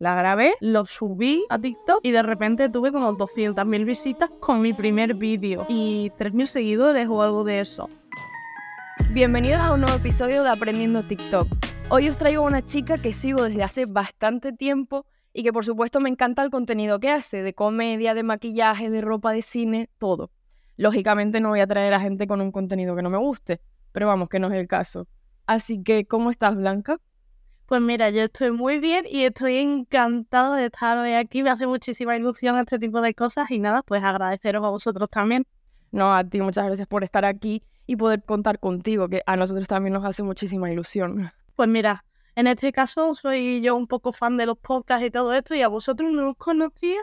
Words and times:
La 0.00 0.14
grabé, 0.14 0.54
lo 0.60 0.86
subí 0.86 1.44
a 1.50 1.58
TikTok 1.58 2.00
y 2.02 2.10
de 2.10 2.22
repente 2.22 2.70
tuve 2.70 2.90
como 2.90 3.12
200.000 3.18 3.84
visitas 3.84 4.30
con 4.40 4.62
mi 4.62 4.72
primer 4.72 5.12
vídeo 5.12 5.66
y 5.68 6.10
3.000 6.18 6.46
seguidores 6.46 7.06
o 7.06 7.20
algo 7.20 7.44
de 7.44 7.60
eso. 7.60 7.90
Bienvenidos 9.12 9.60
a 9.60 9.74
un 9.74 9.82
nuevo 9.82 9.94
episodio 9.98 10.42
de 10.42 10.48
Aprendiendo 10.48 11.02
TikTok. 11.02 11.46
Hoy 11.90 12.08
os 12.08 12.16
traigo 12.16 12.42
a 12.42 12.46
una 12.46 12.64
chica 12.64 12.96
que 12.96 13.12
sigo 13.12 13.42
desde 13.42 13.62
hace 13.62 13.84
bastante 13.84 14.54
tiempo 14.54 15.04
y 15.34 15.42
que 15.42 15.52
por 15.52 15.66
supuesto 15.66 16.00
me 16.00 16.08
encanta 16.08 16.42
el 16.42 16.48
contenido 16.48 16.98
que 16.98 17.10
hace, 17.10 17.42
de 17.42 17.52
comedia, 17.52 18.14
de 18.14 18.22
maquillaje, 18.22 18.88
de 18.88 19.02
ropa 19.02 19.32
de 19.32 19.42
cine, 19.42 19.90
todo. 19.98 20.30
Lógicamente 20.78 21.42
no 21.42 21.50
voy 21.50 21.60
a 21.60 21.66
traer 21.66 21.92
a 21.92 22.00
gente 22.00 22.26
con 22.26 22.40
un 22.40 22.52
contenido 22.52 22.96
que 22.96 23.02
no 23.02 23.10
me 23.10 23.18
guste, 23.18 23.60
pero 23.92 24.06
vamos, 24.06 24.30
que 24.30 24.38
no 24.38 24.46
es 24.46 24.54
el 24.54 24.66
caso. 24.66 25.08
Así 25.46 25.82
que, 25.82 26.06
¿cómo 26.06 26.30
estás, 26.30 26.56
Blanca? 26.56 27.02
Pues 27.70 27.80
mira, 27.80 28.10
yo 28.10 28.22
estoy 28.22 28.50
muy 28.50 28.80
bien 28.80 29.06
y 29.08 29.22
estoy 29.22 29.58
encantada 29.58 30.56
de 30.56 30.66
estar 30.66 30.98
hoy 30.98 31.12
aquí. 31.12 31.44
Me 31.44 31.50
hace 31.50 31.68
muchísima 31.68 32.16
ilusión 32.16 32.58
este 32.58 32.80
tipo 32.80 33.00
de 33.00 33.14
cosas 33.14 33.48
y 33.48 33.60
nada, 33.60 33.84
pues 33.84 34.02
agradeceros 34.02 34.64
a 34.64 34.70
vosotros 34.70 35.08
también. 35.08 35.46
No, 35.92 36.12
a 36.12 36.24
ti 36.24 36.40
muchas 36.40 36.66
gracias 36.66 36.88
por 36.88 37.04
estar 37.04 37.24
aquí 37.24 37.62
y 37.86 37.94
poder 37.94 38.24
contar 38.24 38.58
contigo, 38.58 39.08
que 39.08 39.22
a 39.24 39.36
nosotros 39.36 39.68
también 39.68 39.92
nos 39.92 40.04
hace 40.04 40.24
muchísima 40.24 40.68
ilusión. 40.68 41.30
Pues 41.54 41.68
mira, 41.68 42.04
en 42.34 42.48
este 42.48 42.72
caso 42.72 43.14
soy 43.14 43.60
yo 43.60 43.76
un 43.76 43.86
poco 43.86 44.10
fan 44.10 44.36
de 44.36 44.46
los 44.46 44.58
podcasts 44.58 45.06
y 45.06 45.12
todo 45.12 45.32
esto 45.32 45.54
y 45.54 45.62
a 45.62 45.68
vosotros 45.68 46.10
no 46.10 46.30
os 46.30 46.36
conocía, 46.36 46.98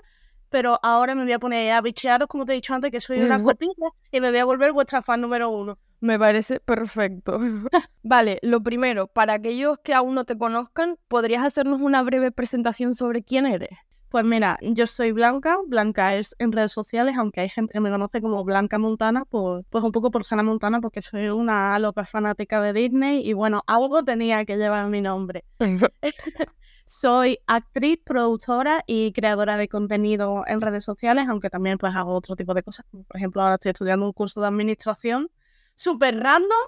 pero 0.50 0.82
ahora 0.84 1.16
me 1.16 1.24
voy 1.24 1.32
a 1.32 1.40
poner 1.40 1.72
a 1.72 1.80
bichearos, 1.80 2.28
como 2.28 2.44
te 2.44 2.52
he 2.52 2.56
dicho 2.56 2.74
antes, 2.74 2.92
que 2.92 3.00
soy 3.00 3.22
una 3.22 3.42
copita 3.42 3.88
y 4.12 4.20
me 4.20 4.32
voy 4.32 4.40
a 4.40 4.44
volver 4.44 4.74
vuestra 4.74 5.02
fan 5.02 5.22
número 5.22 5.50
uno. 5.50 5.80
Me 6.00 6.20
parece 6.20 6.60
perfecto. 6.60 7.40
vale, 8.04 8.40
lo 8.44 8.62
primero, 8.62 9.08
para 9.08 9.34
aquellos 9.34 9.80
que 9.80 9.94
aún 9.94 10.16
no 10.16 10.26
te 10.26 10.38
conozcan, 10.38 10.98
¿podrías 11.08 11.44
hacernos 11.44 11.82
una 11.82 12.04
breve 12.04 12.32
presentación 12.32 12.94
sobre 12.94 13.24
quién 13.24 13.46
eres? 13.46 13.78
Pues 14.10 14.24
mira, 14.24 14.58
yo 14.62 14.86
soy 14.86 15.12
Blanca, 15.12 15.58
Blanca 15.68 16.16
es 16.16 16.34
en 16.40 16.54
redes 16.54 16.72
sociales, 16.72 17.18
aunque 17.18 17.42
hay 17.42 17.50
gente 17.50 17.74
que 17.74 17.80
me 17.82 17.90
conoce 17.90 18.22
como 18.22 18.44
Blanca 18.46 18.78
Montana, 18.78 19.26
pues, 19.26 19.66
pues 19.70 19.84
un 19.84 19.92
poco 19.92 20.12
por 20.12 20.24
Sana 20.24 20.44
Montana, 20.44 20.80
porque 20.80 21.02
soy 21.02 21.28
una 21.28 21.78
loca 21.80 22.06
fanática 22.06 22.62
de 22.62 22.72
Disney 22.72 23.28
y 23.28 23.34
bueno, 23.34 23.64
algo 23.68 24.04
tenía 24.04 24.46
que 24.46 24.56
llevar 24.56 24.88
mi 24.88 25.02
nombre. 25.02 25.44
soy 26.86 27.40
actriz, 27.48 28.00
productora 28.06 28.82
y 28.88 29.12
creadora 29.12 29.58
de 29.58 29.68
contenido 29.68 30.44
en 30.48 30.62
redes 30.62 30.86
sociales, 30.86 31.26
aunque 31.28 31.50
también 31.50 31.78
pues 31.78 31.94
hago 31.94 32.14
otro 32.14 32.38
tipo 32.38 32.54
de 32.54 32.64
cosas, 32.64 32.86
por 32.90 33.18
ejemplo 33.18 33.42
ahora 33.42 33.56
estoy 33.56 33.72
estudiando 33.72 34.06
un 34.06 34.14
curso 34.14 34.40
de 34.40 34.48
administración 34.48 35.30
súper 35.78 36.20
random, 36.20 36.68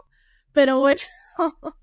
pero 0.54 0.80
bueno. 0.80 1.02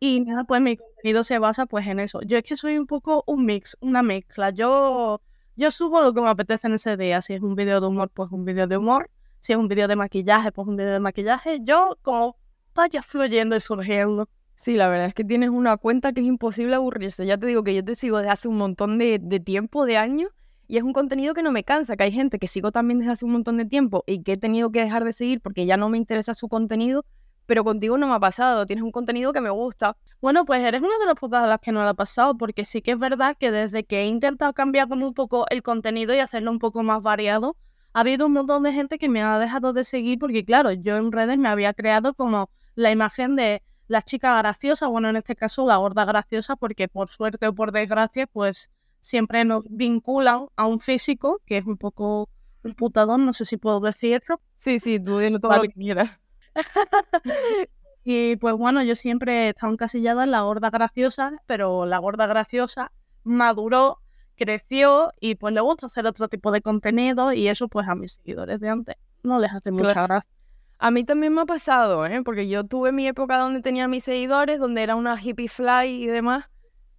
y 0.00 0.20
nada, 0.20 0.44
pues 0.44 0.62
mi 0.62 0.76
contenido 0.76 1.22
se 1.22 1.38
basa 1.38 1.66
pues 1.66 1.86
en 1.86 2.00
eso. 2.00 2.20
Yo 2.22 2.38
es 2.38 2.44
que 2.44 2.56
soy 2.56 2.78
un 2.78 2.86
poco 2.86 3.24
un 3.26 3.44
mix, 3.44 3.76
una 3.80 4.02
mezcla. 4.02 4.50
Yo, 4.50 5.20
yo 5.56 5.70
subo 5.70 6.00
lo 6.00 6.14
que 6.14 6.22
me 6.22 6.28
apetece 6.28 6.68
en 6.68 6.74
ese 6.74 6.96
día. 6.96 7.20
Si 7.20 7.34
es 7.34 7.42
un 7.42 7.54
vídeo 7.54 7.80
de 7.80 7.86
humor, 7.86 8.10
pues 8.14 8.30
un 8.30 8.44
vídeo 8.44 8.66
de 8.66 8.76
humor. 8.76 9.10
Si 9.40 9.52
es 9.52 9.58
un 9.58 9.68
vídeo 9.68 9.88
de 9.88 9.96
maquillaje, 9.96 10.52
pues 10.52 10.68
un 10.68 10.76
vídeo 10.76 10.92
de 10.92 11.00
maquillaje. 11.00 11.58
Yo 11.62 11.98
como 12.02 12.36
vaya 12.74 13.02
fluyendo 13.02 13.56
y 13.56 13.60
surgiendo. 13.60 14.28
Sí, 14.54 14.76
la 14.76 14.88
verdad 14.88 15.06
es 15.06 15.14
que 15.14 15.24
tienes 15.24 15.50
una 15.50 15.76
cuenta 15.76 16.12
que 16.12 16.20
es 16.20 16.26
imposible 16.26 16.76
aburrirse. 16.76 17.26
Ya 17.26 17.36
te 17.36 17.46
digo 17.46 17.64
que 17.64 17.74
yo 17.74 17.84
te 17.84 17.96
sigo 17.96 18.18
desde 18.18 18.30
hace 18.30 18.46
un 18.46 18.58
montón 18.58 18.98
de, 18.98 19.18
de 19.20 19.40
tiempo, 19.40 19.84
de 19.84 19.96
años, 19.96 20.30
y 20.68 20.76
es 20.76 20.82
un 20.82 20.92
contenido 20.92 21.34
que 21.34 21.42
no 21.42 21.52
me 21.52 21.64
cansa, 21.64 21.96
que 21.96 22.04
hay 22.04 22.12
gente 22.12 22.38
que 22.38 22.46
sigo 22.46 22.72
también 22.72 22.98
desde 23.00 23.12
hace 23.12 23.24
un 23.24 23.32
montón 23.32 23.56
de 23.58 23.64
tiempo 23.64 24.04
y 24.06 24.22
que 24.22 24.32
he 24.32 24.36
tenido 24.36 24.70
que 24.70 24.80
dejar 24.80 25.04
de 25.04 25.12
seguir 25.12 25.40
porque 25.40 25.66
ya 25.66 25.76
no 25.76 25.88
me 25.88 25.98
interesa 25.98 26.34
su 26.34 26.48
contenido, 26.48 27.04
pero 27.46 27.64
contigo 27.64 27.98
no 27.98 28.06
me 28.06 28.14
ha 28.14 28.20
pasado, 28.20 28.66
tienes 28.66 28.84
un 28.84 28.92
contenido 28.92 29.32
que 29.32 29.40
me 29.40 29.50
gusta. 29.50 29.96
Bueno, 30.20 30.44
pues 30.44 30.62
eres 30.62 30.82
una 30.82 30.96
de 30.98 31.06
las 31.06 31.16
pocas 31.16 31.42
a 31.42 31.46
las 31.46 31.58
que 31.60 31.72
no 31.72 31.82
le 31.82 31.90
ha 31.90 31.94
pasado, 31.94 32.36
porque 32.36 32.64
sí 32.64 32.80
que 32.80 32.92
es 32.92 32.98
verdad 32.98 33.36
que 33.38 33.50
desde 33.50 33.84
que 33.84 34.02
he 34.02 34.06
intentado 34.06 34.52
cambiar 34.52 34.88
como 34.88 35.06
un 35.06 35.14
poco 35.14 35.46
el 35.50 35.62
contenido 35.62 36.14
y 36.14 36.18
hacerlo 36.18 36.50
un 36.50 36.58
poco 36.58 36.82
más 36.82 37.02
variado, 37.02 37.56
ha 37.92 38.00
habido 38.00 38.26
un 38.26 38.32
montón 38.32 38.62
de 38.62 38.72
gente 38.72 38.98
que 38.98 39.08
me 39.08 39.22
ha 39.22 39.38
dejado 39.38 39.72
de 39.72 39.84
seguir 39.84 40.18
porque, 40.18 40.44
claro, 40.44 40.72
yo 40.72 40.96
en 40.96 41.12
redes 41.12 41.36
me 41.38 41.48
había 41.48 41.74
creado 41.74 42.14
como 42.14 42.48
la 42.74 42.90
imagen 42.90 43.36
de 43.36 43.62
la 43.88 44.00
chica 44.00 44.38
graciosa, 44.38 44.86
bueno, 44.86 45.10
en 45.10 45.16
este 45.16 45.36
caso 45.36 45.66
la 45.66 45.76
gorda 45.76 46.04
graciosa, 46.04 46.56
porque 46.56 46.88
por 46.88 47.10
suerte 47.10 47.46
o 47.46 47.54
por 47.54 47.72
desgracia, 47.72 48.26
pues 48.26 48.70
siempre 49.02 49.44
nos 49.44 49.66
vinculan 49.68 50.46
a 50.56 50.66
un 50.66 50.78
físico, 50.78 51.42
que 51.44 51.58
es 51.58 51.66
un 51.66 51.76
poco 51.76 52.30
un 52.62 52.74
putador, 52.74 53.18
no 53.18 53.34
sé 53.34 53.44
si 53.44 53.58
puedo 53.58 53.80
decirlo. 53.80 54.40
Sí, 54.56 54.78
sí, 54.78 54.98
tú 54.98 55.18
dilo 55.18 55.40
todo 55.40 55.56
lo 55.56 55.62
que 55.62 55.72
quieras. 55.72 56.18
y 58.04 58.36
pues 58.36 58.54
bueno, 58.54 58.82
yo 58.82 58.94
siempre 58.94 59.46
he 59.46 59.48
estado 59.50 59.72
encasillada 59.72 60.24
en 60.24 60.30
la 60.30 60.42
gorda 60.42 60.70
graciosa, 60.70 61.42
pero 61.46 61.84
la 61.84 61.98
gorda 61.98 62.26
graciosa 62.26 62.92
maduró, 63.24 63.98
creció 64.36 65.12
y 65.20 65.34
pues 65.34 65.52
le 65.52 65.60
gusta 65.60 65.86
hacer 65.86 66.06
otro 66.06 66.28
tipo 66.28 66.52
de 66.52 66.62
contenido 66.62 67.32
y 67.32 67.48
eso 67.48 67.68
pues 67.68 67.88
a 67.88 67.94
mis 67.94 68.14
seguidores 68.14 68.60
de 68.60 68.68
antes 68.68 68.96
no 69.22 69.38
les 69.38 69.52
hace 69.52 69.70
mucha 69.70 70.02
gracia. 70.02 70.30
A 70.78 70.90
mí 70.90 71.04
también 71.04 71.32
me 71.32 71.42
ha 71.42 71.46
pasado, 71.46 72.06
¿eh? 72.06 72.22
porque 72.24 72.48
yo 72.48 72.64
tuve 72.64 72.90
mi 72.90 73.06
época 73.06 73.38
donde 73.38 73.60
tenía 73.60 73.86
mis 73.86 74.02
seguidores, 74.02 74.58
donde 74.58 74.82
era 74.82 74.96
una 74.96 75.20
hippie 75.20 75.48
fly 75.48 76.02
y 76.02 76.06
demás, 76.06 76.50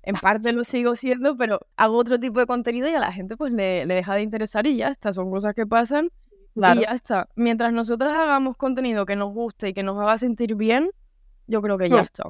en 0.03 0.15
parte 0.15 0.53
lo 0.53 0.63
sigo 0.63 0.95
siendo, 0.95 1.35
pero 1.35 1.59
hago 1.75 1.97
otro 1.97 2.19
tipo 2.19 2.39
de 2.39 2.45
contenido 2.45 2.87
y 2.87 2.93
a 2.93 2.99
la 2.99 3.11
gente 3.11 3.35
pues 3.35 3.51
le, 3.51 3.85
deja 3.85 4.15
de 4.15 4.21
interesar 4.21 4.67
y 4.67 4.77
ya 4.77 4.89
está, 4.89 5.13
son 5.13 5.31
cosas 5.31 5.53
que 5.53 5.65
pasan 5.65 6.11
y 6.55 6.61
ya 6.61 6.91
está. 6.93 7.27
Mientras 7.35 7.73
nosotros 7.73 8.13
hagamos 8.13 8.57
contenido 8.57 9.05
que 9.05 9.15
nos 9.15 9.31
guste 9.31 9.69
y 9.69 9.73
que 9.73 9.81
nos 9.81 9.99
haga 9.99 10.17
sentir 10.17 10.55
bien, 10.55 10.91
yo 11.47 11.61
creo 11.61 11.77
que 11.77 11.89
ya 11.89 12.01
está. 12.01 12.25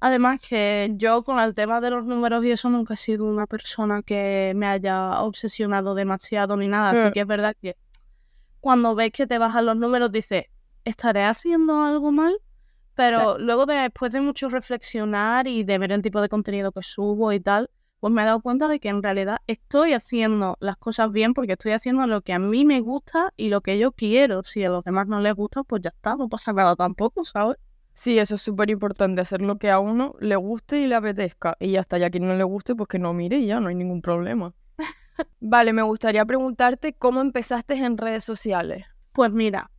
Además 0.00 0.44
que 0.46 0.92
yo 0.96 1.22
con 1.22 1.38
el 1.38 1.54
tema 1.54 1.80
de 1.80 1.90
los 1.90 2.04
números 2.04 2.44
y 2.44 2.50
eso 2.50 2.68
nunca 2.68 2.94
he 2.94 2.96
sido 2.96 3.24
una 3.24 3.46
persona 3.46 4.02
que 4.02 4.52
me 4.56 4.66
haya 4.66 5.22
obsesionado 5.22 5.94
demasiado 5.94 6.56
ni 6.56 6.66
nada, 6.66 6.90
así 6.90 7.06
hmm. 7.06 7.12
que 7.12 7.20
es 7.20 7.26
verdad 7.26 7.56
que 7.62 7.76
cuando 8.58 8.96
ves 8.96 9.12
que 9.12 9.28
te 9.28 9.38
bajan 9.38 9.66
los 9.66 9.76
números 9.76 10.10
dices, 10.10 10.46
¿estaré 10.84 11.22
haciendo 11.22 11.82
algo 11.82 12.10
mal? 12.10 12.36
Pero 12.94 13.38
luego 13.38 13.66
después 13.66 14.12
de 14.12 14.20
mucho 14.20 14.48
reflexionar 14.48 15.46
y 15.46 15.64
de 15.64 15.78
ver 15.78 15.92
el 15.92 16.02
tipo 16.02 16.20
de 16.20 16.28
contenido 16.28 16.72
que 16.72 16.82
subo 16.82 17.32
y 17.32 17.40
tal, 17.40 17.70
pues 18.00 18.12
me 18.12 18.22
he 18.22 18.24
dado 18.24 18.40
cuenta 18.40 18.66
de 18.66 18.80
que 18.80 18.88
en 18.88 19.02
realidad 19.02 19.38
estoy 19.46 19.92
haciendo 19.92 20.56
las 20.60 20.76
cosas 20.76 21.12
bien 21.12 21.34
porque 21.34 21.52
estoy 21.52 21.72
haciendo 21.72 22.06
lo 22.06 22.20
que 22.22 22.32
a 22.32 22.38
mí 22.38 22.64
me 22.64 22.80
gusta 22.80 23.32
y 23.36 23.48
lo 23.48 23.60
que 23.60 23.78
yo 23.78 23.92
quiero. 23.92 24.42
Si 24.42 24.64
a 24.64 24.70
los 24.70 24.82
demás 24.82 25.06
no 25.06 25.20
les 25.20 25.34
gusta, 25.34 25.62
pues 25.62 25.82
ya 25.82 25.90
está, 25.90 26.16
no 26.16 26.28
pasa 26.28 26.52
nada 26.52 26.74
tampoco, 26.74 27.24
¿sabes? 27.24 27.58
Sí, 27.94 28.18
eso 28.18 28.34
es 28.34 28.42
súper 28.42 28.70
importante, 28.70 29.20
hacer 29.20 29.42
lo 29.42 29.58
que 29.58 29.70
a 29.70 29.78
uno 29.78 30.14
le 30.18 30.34
guste 30.36 30.80
y 30.80 30.86
le 30.86 30.96
apetezca. 30.96 31.56
Y 31.60 31.72
ya 31.72 31.80
está, 31.80 31.98
ya 31.98 32.06
a 32.06 32.10
quien 32.10 32.26
no 32.26 32.34
le 32.34 32.42
guste, 32.42 32.74
pues 32.74 32.88
que 32.88 32.98
no 32.98 33.12
mire 33.12 33.36
y 33.36 33.46
ya, 33.46 33.60
no 33.60 33.68
hay 33.68 33.74
ningún 33.74 34.02
problema. 34.02 34.54
vale, 35.40 35.72
me 35.72 35.82
gustaría 35.82 36.24
preguntarte 36.24 36.94
cómo 36.94 37.20
empezaste 37.20 37.74
en 37.74 37.98
redes 37.98 38.24
sociales. 38.24 38.86
Pues 39.12 39.30
mira, 39.30 39.70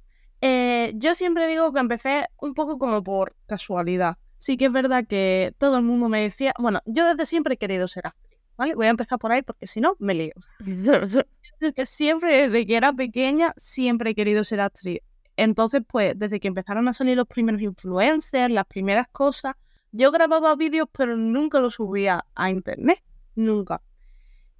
eh, 0.45 0.91
yo 0.95 1.15
siempre 1.15 1.47
digo 1.47 1.71
que 1.71 1.79
empecé 1.79 2.27
un 2.41 2.53
poco 2.53 2.77
como 2.77 3.01
por 3.01 3.33
casualidad. 3.45 4.17
Sí 4.39 4.57
que 4.57 4.65
es 4.65 4.73
verdad 4.73 5.07
que 5.07 5.53
todo 5.57 5.77
el 5.77 5.83
mundo 5.83 6.09
me 6.09 6.19
decía, 6.19 6.53
bueno, 6.59 6.81
yo 6.85 7.07
desde 7.07 7.25
siempre 7.25 7.53
he 7.53 7.57
querido 7.57 7.87
ser 7.87 8.07
actriz, 8.07 8.37
¿vale? 8.57 8.75
Voy 8.75 8.87
a 8.87 8.89
empezar 8.89 9.17
por 9.19 9.31
ahí 9.31 9.41
porque 9.41 9.67
si 9.67 9.79
no, 9.79 9.95
me 9.99 10.13
lío. 10.13 10.33
que 11.75 11.85
siempre, 11.85 12.49
desde 12.49 12.67
que 12.67 12.75
era 12.75 12.91
pequeña, 12.91 13.53
siempre 13.55 14.09
he 14.09 14.15
querido 14.15 14.43
ser 14.43 14.59
actriz. 14.59 14.99
Entonces, 15.37 15.81
pues, 15.87 16.19
desde 16.19 16.41
que 16.41 16.49
empezaron 16.49 16.89
a 16.89 16.93
salir 16.93 17.15
los 17.15 17.27
primeros 17.27 17.61
influencers, 17.61 18.53
las 18.53 18.65
primeras 18.65 19.07
cosas, 19.13 19.55
yo 19.93 20.11
grababa 20.11 20.57
vídeos, 20.57 20.89
pero 20.91 21.15
nunca 21.15 21.61
los 21.61 21.75
subía 21.75 22.25
a 22.35 22.51
internet. 22.51 23.01
Nunca. 23.35 23.81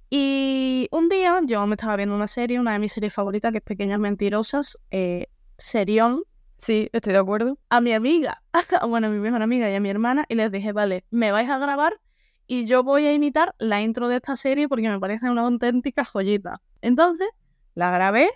Y 0.08 0.88
un 0.92 1.10
día 1.10 1.42
yo 1.44 1.66
me 1.66 1.74
estaba 1.74 1.96
viendo 1.96 2.14
una 2.14 2.28
serie, 2.28 2.58
una 2.58 2.72
de 2.72 2.78
mis 2.78 2.94
series 2.94 3.12
favoritas, 3.12 3.52
que 3.52 3.58
es 3.58 3.64
Pequeñas 3.64 3.98
Mentirosas. 3.98 4.78
Eh, 4.90 5.26
serión. 5.64 6.22
Sí, 6.56 6.88
estoy 6.92 7.14
de 7.14 7.18
acuerdo. 7.18 7.58
A 7.68 7.80
mi 7.80 7.92
amiga, 7.92 8.42
bueno, 8.88 9.08
a 9.08 9.10
mi 9.10 9.18
mejor 9.18 9.42
amiga 9.42 9.70
y 9.70 9.74
a 9.74 9.80
mi 9.80 9.88
hermana, 9.88 10.24
y 10.28 10.34
les 10.34 10.52
dije, 10.52 10.72
vale, 10.72 11.04
me 11.10 11.32
vais 11.32 11.50
a 11.50 11.58
grabar 11.58 12.00
y 12.46 12.66
yo 12.66 12.82
voy 12.82 13.06
a 13.06 13.12
imitar 13.12 13.54
la 13.58 13.82
intro 13.82 14.08
de 14.08 14.16
esta 14.16 14.36
serie 14.36 14.68
porque 14.68 14.88
me 14.88 15.00
parece 15.00 15.30
una 15.30 15.42
auténtica 15.42 16.04
joyita. 16.04 16.60
Entonces, 16.82 17.28
la 17.74 17.90
grabé, 17.90 18.28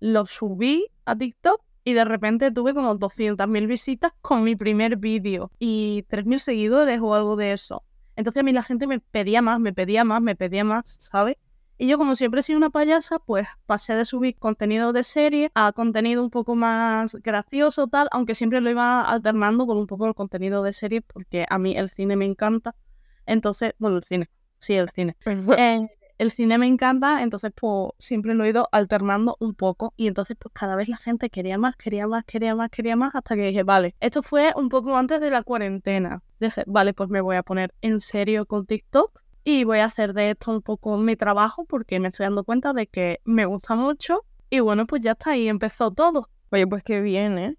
lo 0.00 0.26
subí 0.26 0.86
a 1.04 1.14
TikTok 1.14 1.62
y 1.84 1.92
de 1.92 2.04
repente 2.04 2.50
tuve 2.50 2.74
como 2.74 2.98
200.000 2.98 3.66
visitas 3.66 4.12
con 4.22 4.42
mi 4.42 4.56
primer 4.56 4.96
vídeo 4.96 5.50
y 5.58 6.04
3.000 6.08 6.38
seguidores 6.38 7.00
o 7.00 7.14
algo 7.14 7.36
de 7.36 7.52
eso. 7.52 7.84
Entonces 8.16 8.40
a 8.40 8.44
mí 8.44 8.52
la 8.52 8.62
gente 8.62 8.86
me 8.86 9.00
pedía 9.00 9.42
más, 9.42 9.60
me 9.60 9.72
pedía 9.72 10.04
más, 10.04 10.20
me 10.20 10.36
pedía 10.36 10.64
más, 10.64 10.96
¿sabes? 11.00 11.36
Y 11.82 11.86
yo, 11.86 11.96
como 11.96 12.14
siempre 12.14 12.40
he 12.40 12.42
sido 12.42 12.58
una 12.58 12.68
payasa, 12.68 13.20
pues 13.20 13.48
pasé 13.64 13.94
de 13.94 14.04
subir 14.04 14.36
contenido 14.36 14.92
de 14.92 15.02
serie 15.02 15.50
a 15.54 15.72
contenido 15.72 16.22
un 16.22 16.28
poco 16.28 16.54
más 16.54 17.14
gracioso, 17.14 17.86
tal, 17.86 18.06
aunque 18.12 18.34
siempre 18.34 18.60
lo 18.60 18.68
iba 18.68 19.00
alternando 19.00 19.66
con 19.66 19.78
un 19.78 19.86
poco 19.86 20.06
el 20.06 20.14
contenido 20.14 20.62
de 20.62 20.74
serie, 20.74 21.00
porque 21.00 21.46
a 21.48 21.58
mí 21.58 21.74
el 21.74 21.88
cine 21.88 22.16
me 22.16 22.26
encanta. 22.26 22.76
Entonces, 23.24 23.72
bueno, 23.78 23.96
el 23.96 24.04
cine, 24.04 24.28
sí, 24.58 24.74
el 24.74 24.90
cine. 24.90 25.16
Eh, 25.58 25.88
el 26.18 26.30
cine 26.30 26.58
me 26.58 26.66
encanta, 26.66 27.22
entonces 27.22 27.50
pues 27.58 27.92
siempre 27.98 28.34
lo 28.34 28.44
he 28.44 28.50
ido 28.50 28.68
alternando 28.72 29.38
un 29.40 29.54
poco 29.54 29.94
y 29.96 30.06
entonces 30.06 30.36
pues 30.38 30.52
cada 30.52 30.76
vez 30.76 30.86
la 30.86 30.98
gente 30.98 31.30
quería 31.30 31.56
más, 31.56 31.76
quería 31.76 32.06
más, 32.06 32.24
quería 32.26 32.54
más, 32.54 32.68
quería 32.68 32.94
más 32.94 33.14
hasta 33.14 33.36
que 33.36 33.46
dije, 33.46 33.62
vale, 33.62 33.94
esto 34.00 34.22
fue 34.22 34.52
un 34.54 34.68
poco 34.68 34.98
antes 34.98 35.18
de 35.22 35.30
la 35.30 35.42
cuarentena. 35.42 36.22
Dije, 36.40 36.62
vale, 36.66 36.92
pues 36.92 37.08
me 37.08 37.22
voy 37.22 37.36
a 37.36 37.42
poner 37.42 37.72
en 37.80 38.00
serio 38.00 38.44
con 38.44 38.66
TikTok 38.66 39.19
y 39.44 39.64
voy 39.64 39.78
a 39.78 39.86
hacer 39.86 40.12
de 40.12 40.30
esto 40.30 40.50
un 40.52 40.62
poco 40.62 40.96
mi 40.96 41.16
trabajo 41.16 41.64
porque 41.64 42.00
me 42.00 42.08
estoy 42.08 42.24
dando 42.24 42.44
cuenta 42.44 42.72
de 42.72 42.86
que 42.86 43.20
me 43.24 43.46
gusta 43.46 43.74
mucho 43.74 44.24
y 44.50 44.60
bueno, 44.60 44.86
pues 44.86 45.02
ya 45.02 45.12
está 45.12 45.30
ahí, 45.30 45.48
empezó 45.48 45.90
todo. 45.92 46.28
Oye, 46.50 46.66
pues 46.66 46.82
qué 46.82 47.00
bien, 47.00 47.38
¿eh? 47.38 47.56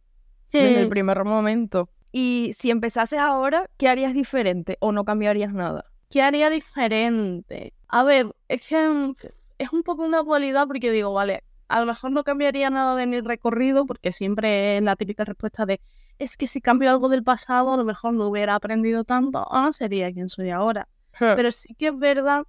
Desde 0.52 0.82
el 0.82 0.90
primer 0.90 1.24
momento. 1.24 1.90
Y 2.12 2.52
si 2.54 2.72
empezases 2.72 3.20
ahora, 3.20 3.70
¿qué 3.78 3.88
harías 3.88 4.14
diferente 4.14 4.78
o 4.82 4.92
no 4.92 5.06
cambiarías 5.06 5.54
nada? 5.54 5.86
¿Qué 6.10 6.22
haría 6.22 6.50
diferente? 6.50 7.74
A 7.88 8.04
ver, 8.04 8.36
es 8.50 8.68
que 8.68 9.14
es 9.58 9.72
un 9.72 9.84
poco 9.84 10.04
una 10.04 10.22
dualidad 10.24 10.68
porque 10.68 10.92
digo, 10.92 11.14
vale, 11.14 11.44
a 11.70 11.80
lo 11.80 11.86
mejor 11.86 12.12
no 12.12 12.26
cambiaría 12.26 12.70
nada 12.70 12.98
de 12.98 13.08
mi 13.08 13.22
recorrido 13.22 13.86
porque 13.86 14.12
siempre 14.12 14.78
es 14.78 14.84
la 14.84 14.98
típica 14.98 15.24
respuesta 15.24 15.66
de 15.66 15.80
es 16.20 16.36
que 16.36 16.46
si 16.46 16.62
cambio 16.62 16.90
algo 16.92 17.10
del 17.10 17.24
pasado 17.24 17.74
a 17.74 17.78
lo 17.78 17.86
mejor 17.86 18.14
no 18.14 18.28
hubiera 18.28 18.56
aprendido 18.56 19.06
tanto, 19.06 19.46
ah, 19.50 19.72
sería 19.72 20.12
quien 20.12 20.28
soy 20.30 20.52
ahora. 20.52 20.88
Pero 21.18 21.52
sí 21.52 21.76
que 21.76 21.88
es 21.88 21.98
verdad 21.98 22.44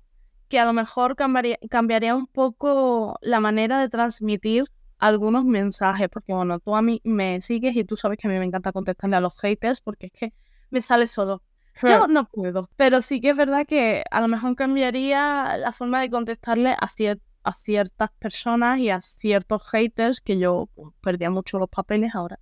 que 0.48 0.58
a 0.58 0.64
lo 0.64 0.72
mejor 0.72 1.16
cambiaría, 1.16 1.58
cambiaría 1.70 2.14
un 2.14 2.26
poco 2.26 3.16
la 3.22 3.40
manera 3.40 3.80
de 3.80 3.88
transmitir 3.88 4.64
algunos 4.98 5.44
mensajes, 5.44 6.08
porque 6.08 6.32
bueno, 6.32 6.60
tú 6.60 6.76
a 6.76 6.82
mí 6.82 7.00
me 7.04 7.40
sigues 7.40 7.74
y 7.74 7.84
tú 7.84 7.96
sabes 7.96 8.18
que 8.18 8.28
a 8.28 8.30
mí 8.30 8.38
me 8.38 8.44
encanta 8.44 8.70
contestarle 8.70 9.16
a 9.16 9.20
los 9.20 9.40
haters 9.40 9.80
porque 9.80 10.06
es 10.06 10.12
que 10.12 10.32
me 10.70 10.80
sale 10.80 11.06
solo. 11.06 11.42
Yo 11.82 12.06
no 12.06 12.28
puedo, 12.28 12.68
pero 12.76 13.00
sí 13.00 13.20
que 13.20 13.30
es 13.30 13.36
verdad 13.36 13.66
que 13.66 14.04
a 14.10 14.20
lo 14.20 14.28
mejor 14.28 14.54
cambiaría 14.54 15.56
la 15.56 15.72
forma 15.72 16.02
de 16.02 16.10
contestarle 16.10 16.72
a, 16.72 16.88
a 17.44 17.52
ciertas 17.52 18.10
personas 18.18 18.78
y 18.78 18.90
a 18.90 19.00
ciertos 19.00 19.68
haters 19.70 20.20
que 20.20 20.38
yo 20.38 20.68
pues, 20.74 20.94
perdía 21.00 21.30
mucho 21.30 21.58
los 21.58 21.70
papeles 21.70 22.14
ahora. 22.14 22.38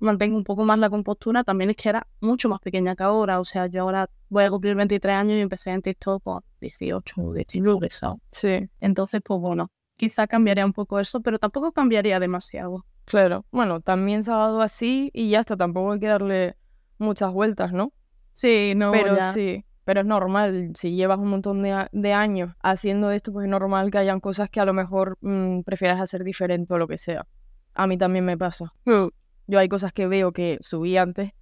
Mantengo 0.00 0.36
un 0.36 0.44
poco 0.44 0.64
más 0.64 0.78
la 0.78 0.90
compostura, 0.90 1.44
también 1.44 1.70
es 1.70 1.76
que 1.76 1.90
era 1.90 2.06
mucho 2.20 2.48
más 2.48 2.60
pequeña 2.60 2.96
que 2.96 3.02
ahora, 3.02 3.38
o 3.38 3.44
sea, 3.44 3.66
yo 3.66 3.82
ahora 3.82 4.08
voy 4.30 4.44
a 4.44 4.50
cumplir 4.50 4.74
23 4.74 5.14
años 5.14 5.34
y 5.34 5.40
empecé 5.40 5.70
en 5.70 5.82
TikTok 5.82 6.22
con 6.22 6.42
18 6.60 7.20
o 7.20 7.32
19, 7.34 7.88
Sí. 8.30 8.68
Entonces, 8.80 9.20
pues 9.22 9.40
bueno, 9.40 9.70
quizá 9.96 10.26
cambiaría 10.26 10.64
un 10.64 10.72
poco 10.72 10.98
eso, 10.98 11.20
pero 11.20 11.38
tampoco 11.38 11.72
cambiaría 11.72 12.18
demasiado. 12.18 12.86
Claro, 13.04 13.44
bueno, 13.50 13.80
también 13.80 14.24
se 14.24 14.30
ha 14.30 14.36
dado 14.36 14.62
así 14.62 15.10
y 15.12 15.30
ya 15.30 15.40
está, 15.40 15.56
tampoco 15.56 15.92
hay 15.92 16.00
que 16.00 16.06
darle 16.06 16.56
muchas 16.98 17.32
vueltas, 17.32 17.72
¿no? 17.72 17.92
Sí, 18.32 18.72
no. 18.74 18.92
Pero 18.92 19.16
sí, 19.34 19.64
pero 19.84 20.00
es 20.00 20.06
normal, 20.06 20.70
si 20.76 20.94
llevas 20.94 21.18
un 21.18 21.28
montón 21.28 21.62
de, 21.62 22.12
años 22.12 22.54
haciendo 22.62 23.10
esto, 23.10 23.32
pues 23.32 23.44
es 23.44 23.50
normal 23.50 23.90
que 23.90 23.98
hayan 23.98 24.20
cosas 24.20 24.48
que 24.48 24.60
a 24.60 24.64
lo 24.64 24.72
mejor 24.72 25.18
mm, 25.20 25.60
prefieras 25.62 26.00
hacer 26.00 26.22
diferente 26.22 26.72
o 26.72 26.78
lo 26.78 26.86
que 26.86 26.96
sea. 26.96 27.26
A 27.74 27.86
mí 27.86 27.98
también 27.98 28.24
me 28.24 28.38
pasa. 28.38 28.72
Mm. 28.84 29.08
Yo 29.50 29.58
hay 29.58 29.68
cosas 29.68 29.92
que 29.92 30.06
veo 30.06 30.30
que 30.30 30.58
subí 30.60 30.96
antes 30.96 31.32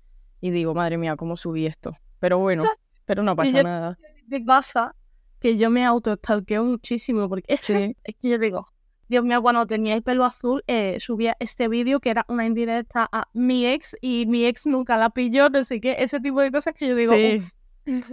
y 0.41 0.51
digo, 0.51 0.75
madre 0.75 0.97
mía, 0.97 1.15
¿cómo 1.17 1.37
subí 1.37 1.67
esto? 1.67 1.95
Pero 2.21 2.39
bueno, 2.39 2.65
pero 3.05 3.23
no 3.23 3.37
pasa 3.37 3.63
nada. 3.63 3.99
¿Qué 4.31 4.41
pasa? 4.41 4.95
Que 5.41 5.59
yo 5.59 5.69
me 5.69 5.85
auto 5.85 6.19
muchísimo 6.65 7.29
porque 7.29 7.57
sí. 7.61 7.95
es 8.05 8.17
que 8.17 8.31
yo 8.31 8.39
digo, 8.39 8.67
Dios 9.09 9.25
mío, 9.25 9.43
cuando 9.43 9.67
tenía 9.67 9.93
el 9.93 10.03
pelo 10.03 10.25
azul, 10.25 10.65
eh, 10.67 10.97
subía 11.01 11.37
este 11.39 11.69
vídeo 11.69 12.01
que 12.01 12.09
era 12.09 12.25
una 12.29 12.47
indirecta 12.47 13.11
a 13.13 13.29
mi 13.35 13.67
ex 13.67 13.95
y 14.01 14.25
mi 14.27 14.47
ex 14.47 14.67
nunca 14.67 14.97
la 14.97 15.11
pilló, 15.11 15.51
no 15.51 15.63
sé 15.63 15.79
qué, 15.79 15.97
ese 15.99 16.19
tipo 16.19 16.41
de 16.41 16.51
cosas 16.51 16.73
que 16.73 16.89
yo 16.89 16.95
digo, 16.95 17.13
sí. 17.13 17.43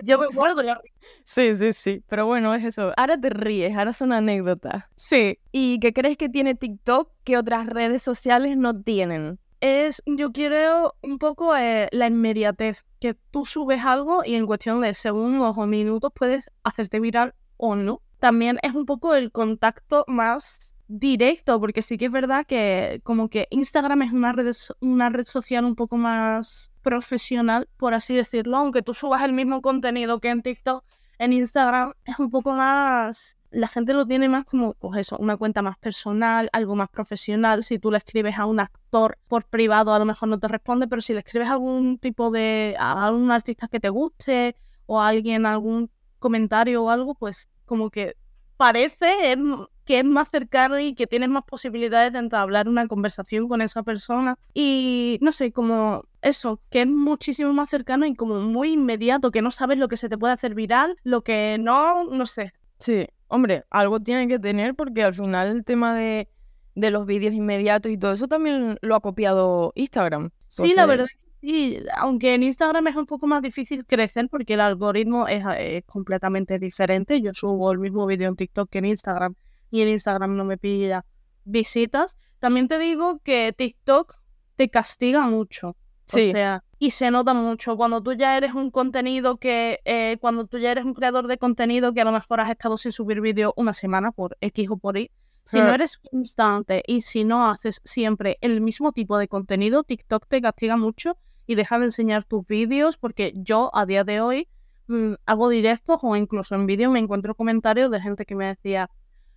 yo 0.03 0.19
me 0.19 0.27
muerdo 0.27 0.61
ya. 0.61 0.81
Sí, 1.23 1.55
sí, 1.55 1.71
sí, 1.71 2.03
pero 2.07 2.25
bueno, 2.25 2.53
es 2.53 2.65
eso. 2.65 2.91
Ahora 2.97 3.17
te 3.17 3.29
ríes, 3.29 3.77
ahora 3.77 3.93
son 3.93 4.11
anécdotas. 4.11 4.83
Sí. 4.97 5.39
¿Y 5.53 5.79
qué 5.79 5.93
crees 5.93 6.17
que 6.17 6.27
tiene 6.27 6.53
TikTok 6.53 7.09
que 7.23 7.37
otras 7.37 7.67
redes 7.67 8.01
sociales 8.01 8.57
no 8.57 8.81
tienen? 8.81 9.39
Es, 9.61 10.01
yo 10.05 10.31
quiero 10.31 10.95
un 11.01 11.17
poco 11.17 11.55
eh, 11.55 11.87
la 11.91 12.07
inmediatez, 12.07 12.83
que 12.99 13.15
tú 13.31 13.45
subes 13.45 13.83
algo 13.83 14.23
y 14.25 14.35
en 14.35 14.45
cuestión 14.45 14.81
de 14.81 14.93
segundos 14.93 15.55
o 15.57 15.65
minutos 15.65 16.11
puedes 16.13 16.51
hacerte 16.63 16.99
viral 16.99 17.33
o 17.57 17.75
no. 17.75 18.01
También 18.19 18.59
es 18.63 18.73
un 18.73 18.85
poco 18.85 19.13
el 19.15 19.31
contacto 19.31 20.03
más 20.07 20.75
directo, 20.87 21.59
porque 21.59 21.81
sí 21.81 21.97
que 21.97 22.05
es 22.05 22.11
verdad 22.11 22.45
que 22.45 23.01
como 23.03 23.29
que 23.29 23.47
Instagram 23.49 24.03
es 24.03 24.13
una 24.13 24.33
red, 24.33 24.51
una 24.81 25.09
red 25.09 25.25
social 25.25 25.65
un 25.65 25.75
poco 25.75 25.97
más 25.97 26.71
profesional, 26.81 27.67
por 27.77 27.93
así 27.93 28.15
decirlo, 28.15 28.57
aunque 28.57 28.81
tú 28.81 28.93
subas 28.93 29.23
el 29.23 29.33
mismo 29.33 29.61
contenido 29.61 30.19
que 30.19 30.29
en 30.29 30.41
TikTok, 30.41 30.83
en 31.17 31.33
Instagram 31.33 31.93
es 32.05 32.19
un 32.19 32.29
poco 32.29 32.51
más... 32.51 33.37
La 33.51 33.67
gente 33.67 33.93
lo 33.93 34.05
tiene 34.05 34.27
más 34.29 34.45
como, 34.45 34.73
pues 34.73 34.99
eso, 34.99 35.17
una 35.17 35.37
cuenta 35.37 35.61
más 35.61 35.77
personal, 35.77 36.49
algo 36.51 36.75
más 36.75 36.89
profesional. 36.89 37.63
Si 37.63 37.79
tú 37.79 37.91
le 37.91 37.97
escribes 37.97 38.37
a 38.37 38.45
un 38.45 38.59
actor 38.59 39.17
por 39.27 39.45
privado, 39.45 39.93
a 39.93 39.99
lo 39.99 40.05
mejor 40.05 40.29
no 40.29 40.39
te 40.39 40.47
responde, 40.47 40.87
pero 40.87 41.01
si 41.01 41.13
le 41.13 41.19
escribes 41.19 41.49
a 41.49 41.53
algún 41.53 41.97
tipo 41.97 42.31
de... 42.31 42.75
a 42.79 43.07
algún 43.07 43.31
artista 43.31 43.67
que 43.67 43.79
te 43.79 43.89
guste 43.89 44.55
o 44.85 45.01
a 45.01 45.07
alguien 45.07 45.45
algún 45.45 45.89
comentario 46.19 46.83
o 46.83 46.89
algo, 46.89 47.15
pues 47.15 47.49
como 47.65 47.89
que 47.89 48.15
parece 48.57 49.37
que 49.85 49.99
es 49.99 50.05
más 50.05 50.29
cercano 50.29 50.79
y 50.79 50.95
que 50.95 51.07
tienes 51.07 51.29
más 51.29 51.43
posibilidades 51.43 52.11
de 52.13 52.19
entablar 52.19 52.67
una 52.67 52.87
conversación 52.87 53.47
con 53.47 53.61
esa 53.61 53.83
persona. 53.83 54.37
Y 54.53 55.19
no 55.21 55.31
sé, 55.31 55.51
como 55.51 56.05
eso, 56.21 56.59
que 56.69 56.81
es 56.81 56.87
muchísimo 56.87 57.53
más 57.53 57.69
cercano 57.69 58.05
y 58.05 58.15
como 58.15 58.41
muy 58.41 58.73
inmediato, 58.73 59.31
que 59.31 59.41
no 59.41 59.51
sabes 59.51 59.77
lo 59.77 59.87
que 59.87 59.97
se 59.97 60.09
te 60.09 60.17
puede 60.17 60.33
hacer 60.33 60.55
viral, 60.55 60.97
lo 61.03 61.21
que 61.21 61.57
no, 61.59 62.05
no 62.05 62.25
sé. 62.25 62.53
Sí, 62.79 63.07
hombre, 63.27 63.63
algo 63.69 63.99
tiene 63.99 64.27
que 64.27 64.39
tener 64.39 64.75
porque 64.75 65.03
al 65.03 65.13
final 65.13 65.49
el 65.49 65.63
tema 65.63 65.95
de, 65.95 66.29
de 66.75 66.91
los 66.91 67.05
vídeos 67.05 67.33
inmediatos 67.33 67.91
y 67.91 67.97
todo 67.97 68.13
eso 68.13 68.27
también 68.27 68.77
lo 68.81 68.95
ha 68.95 69.01
copiado 69.01 69.71
Instagram. 69.75 70.31
Sí, 70.47 70.73
la 70.73 70.85
verdad 70.85 71.07
Sí, 71.45 71.77
aunque 71.95 72.33
en 72.33 72.41
Instagram 72.41 72.87
es 72.87 72.95
un 72.95 73.05
poco 73.05 73.27
más 73.27 73.43
difícil 73.43 73.85
crecer 73.85 74.29
porque 74.29 74.55
el 74.55 74.61
algoritmo 74.61 75.27
es, 75.27 75.43
completamente 75.85 76.57
diferente. 76.57 77.21
Yo 77.21 77.35
subo 77.35 77.71
el 77.71 77.77
mismo 77.77 78.07
vídeo 78.07 78.27
en 78.29 78.35
TikTok 78.35 78.67
que 78.67 78.79
en 78.79 78.85
Instagram 78.85 79.35
y 79.69 79.81
en 79.81 79.89
Instagram 79.89 80.35
no 80.35 80.43
me 80.43 80.57
pilla 80.57 81.05
visitas. 81.43 82.17
También 82.39 82.67
te 82.67 82.79
digo 82.79 83.19
que 83.19 83.53
TikTok 83.55 84.15
te 84.55 84.69
castiga 84.69 85.27
mucho. 85.27 85.77
Sí. 86.05 86.29
O 86.29 86.31
sea, 86.31 86.63
y 86.77 86.91
se 86.91 87.09
nota 87.09 87.33
mucho 87.33 87.77
cuando 87.77 88.01
tú 88.01 88.13
ya 88.13 88.37
eres 88.37 88.53
un 88.53 88.69
contenido 88.69 89.37
que, 89.37 89.81
eh, 89.85 90.17
cuando 90.21 90.45
tú 90.45 90.59
ya 90.59 90.71
eres 90.71 90.85
un 90.85 90.93
creador 90.93 91.27
de 91.27 91.37
contenido 91.37 91.93
que 91.93 92.01
a 92.01 92.05
lo 92.05 92.11
mejor 92.11 92.39
has 92.41 92.49
estado 92.49 92.77
sin 92.77 92.91
subir 92.91 93.21
vídeo 93.21 93.53
una 93.55 93.73
semana 93.73 94.11
por 94.11 94.37
X 94.41 94.69
o 94.69 94.77
por 94.77 94.97
Y. 94.97 95.11
Si 95.45 95.59
no 95.59 95.69
eres 95.69 95.99
constante 95.99 96.81
y 96.87 97.01
si 97.01 97.23
no 97.23 97.47
haces 97.47 97.79
siempre 97.83 98.39
el 98.41 98.61
mismo 98.61 98.91
tipo 98.93 99.19
de 99.19 99.27
contenido, 99.27 99.83
TikTok 99.83 100.25
te 100.27 100.41
castiga 100.41 100.75
mucho 100.75 101.17
y 101.45 101.53
deja 101.53 101.77
de 101.77 101.85
enseñar 101.85 102.23
tus 102.23 102.47
vídeos 102.47 102.97
porque 102.97 103.31
yo 103.35 103.69
a 103.75 103.85
día 103.85 104.03
de 104.03 104.21
hoy 104.21 104.47
mm, 104.87 105.13
hago 105.27 105.49
directos 105.49 105.99
o 106.01 106.15
incluso 106.15 106.55
en 106.55 106.65
vídeo 106.65 106.89
me 106.89 106.97
encuentro 106.97 107.35
comentarios 107.35 107.91
de 107.91 108.01
gente 108.01 108.25
que 108.25 108.33
me 108.33 108.47
decía, 108.47 108.89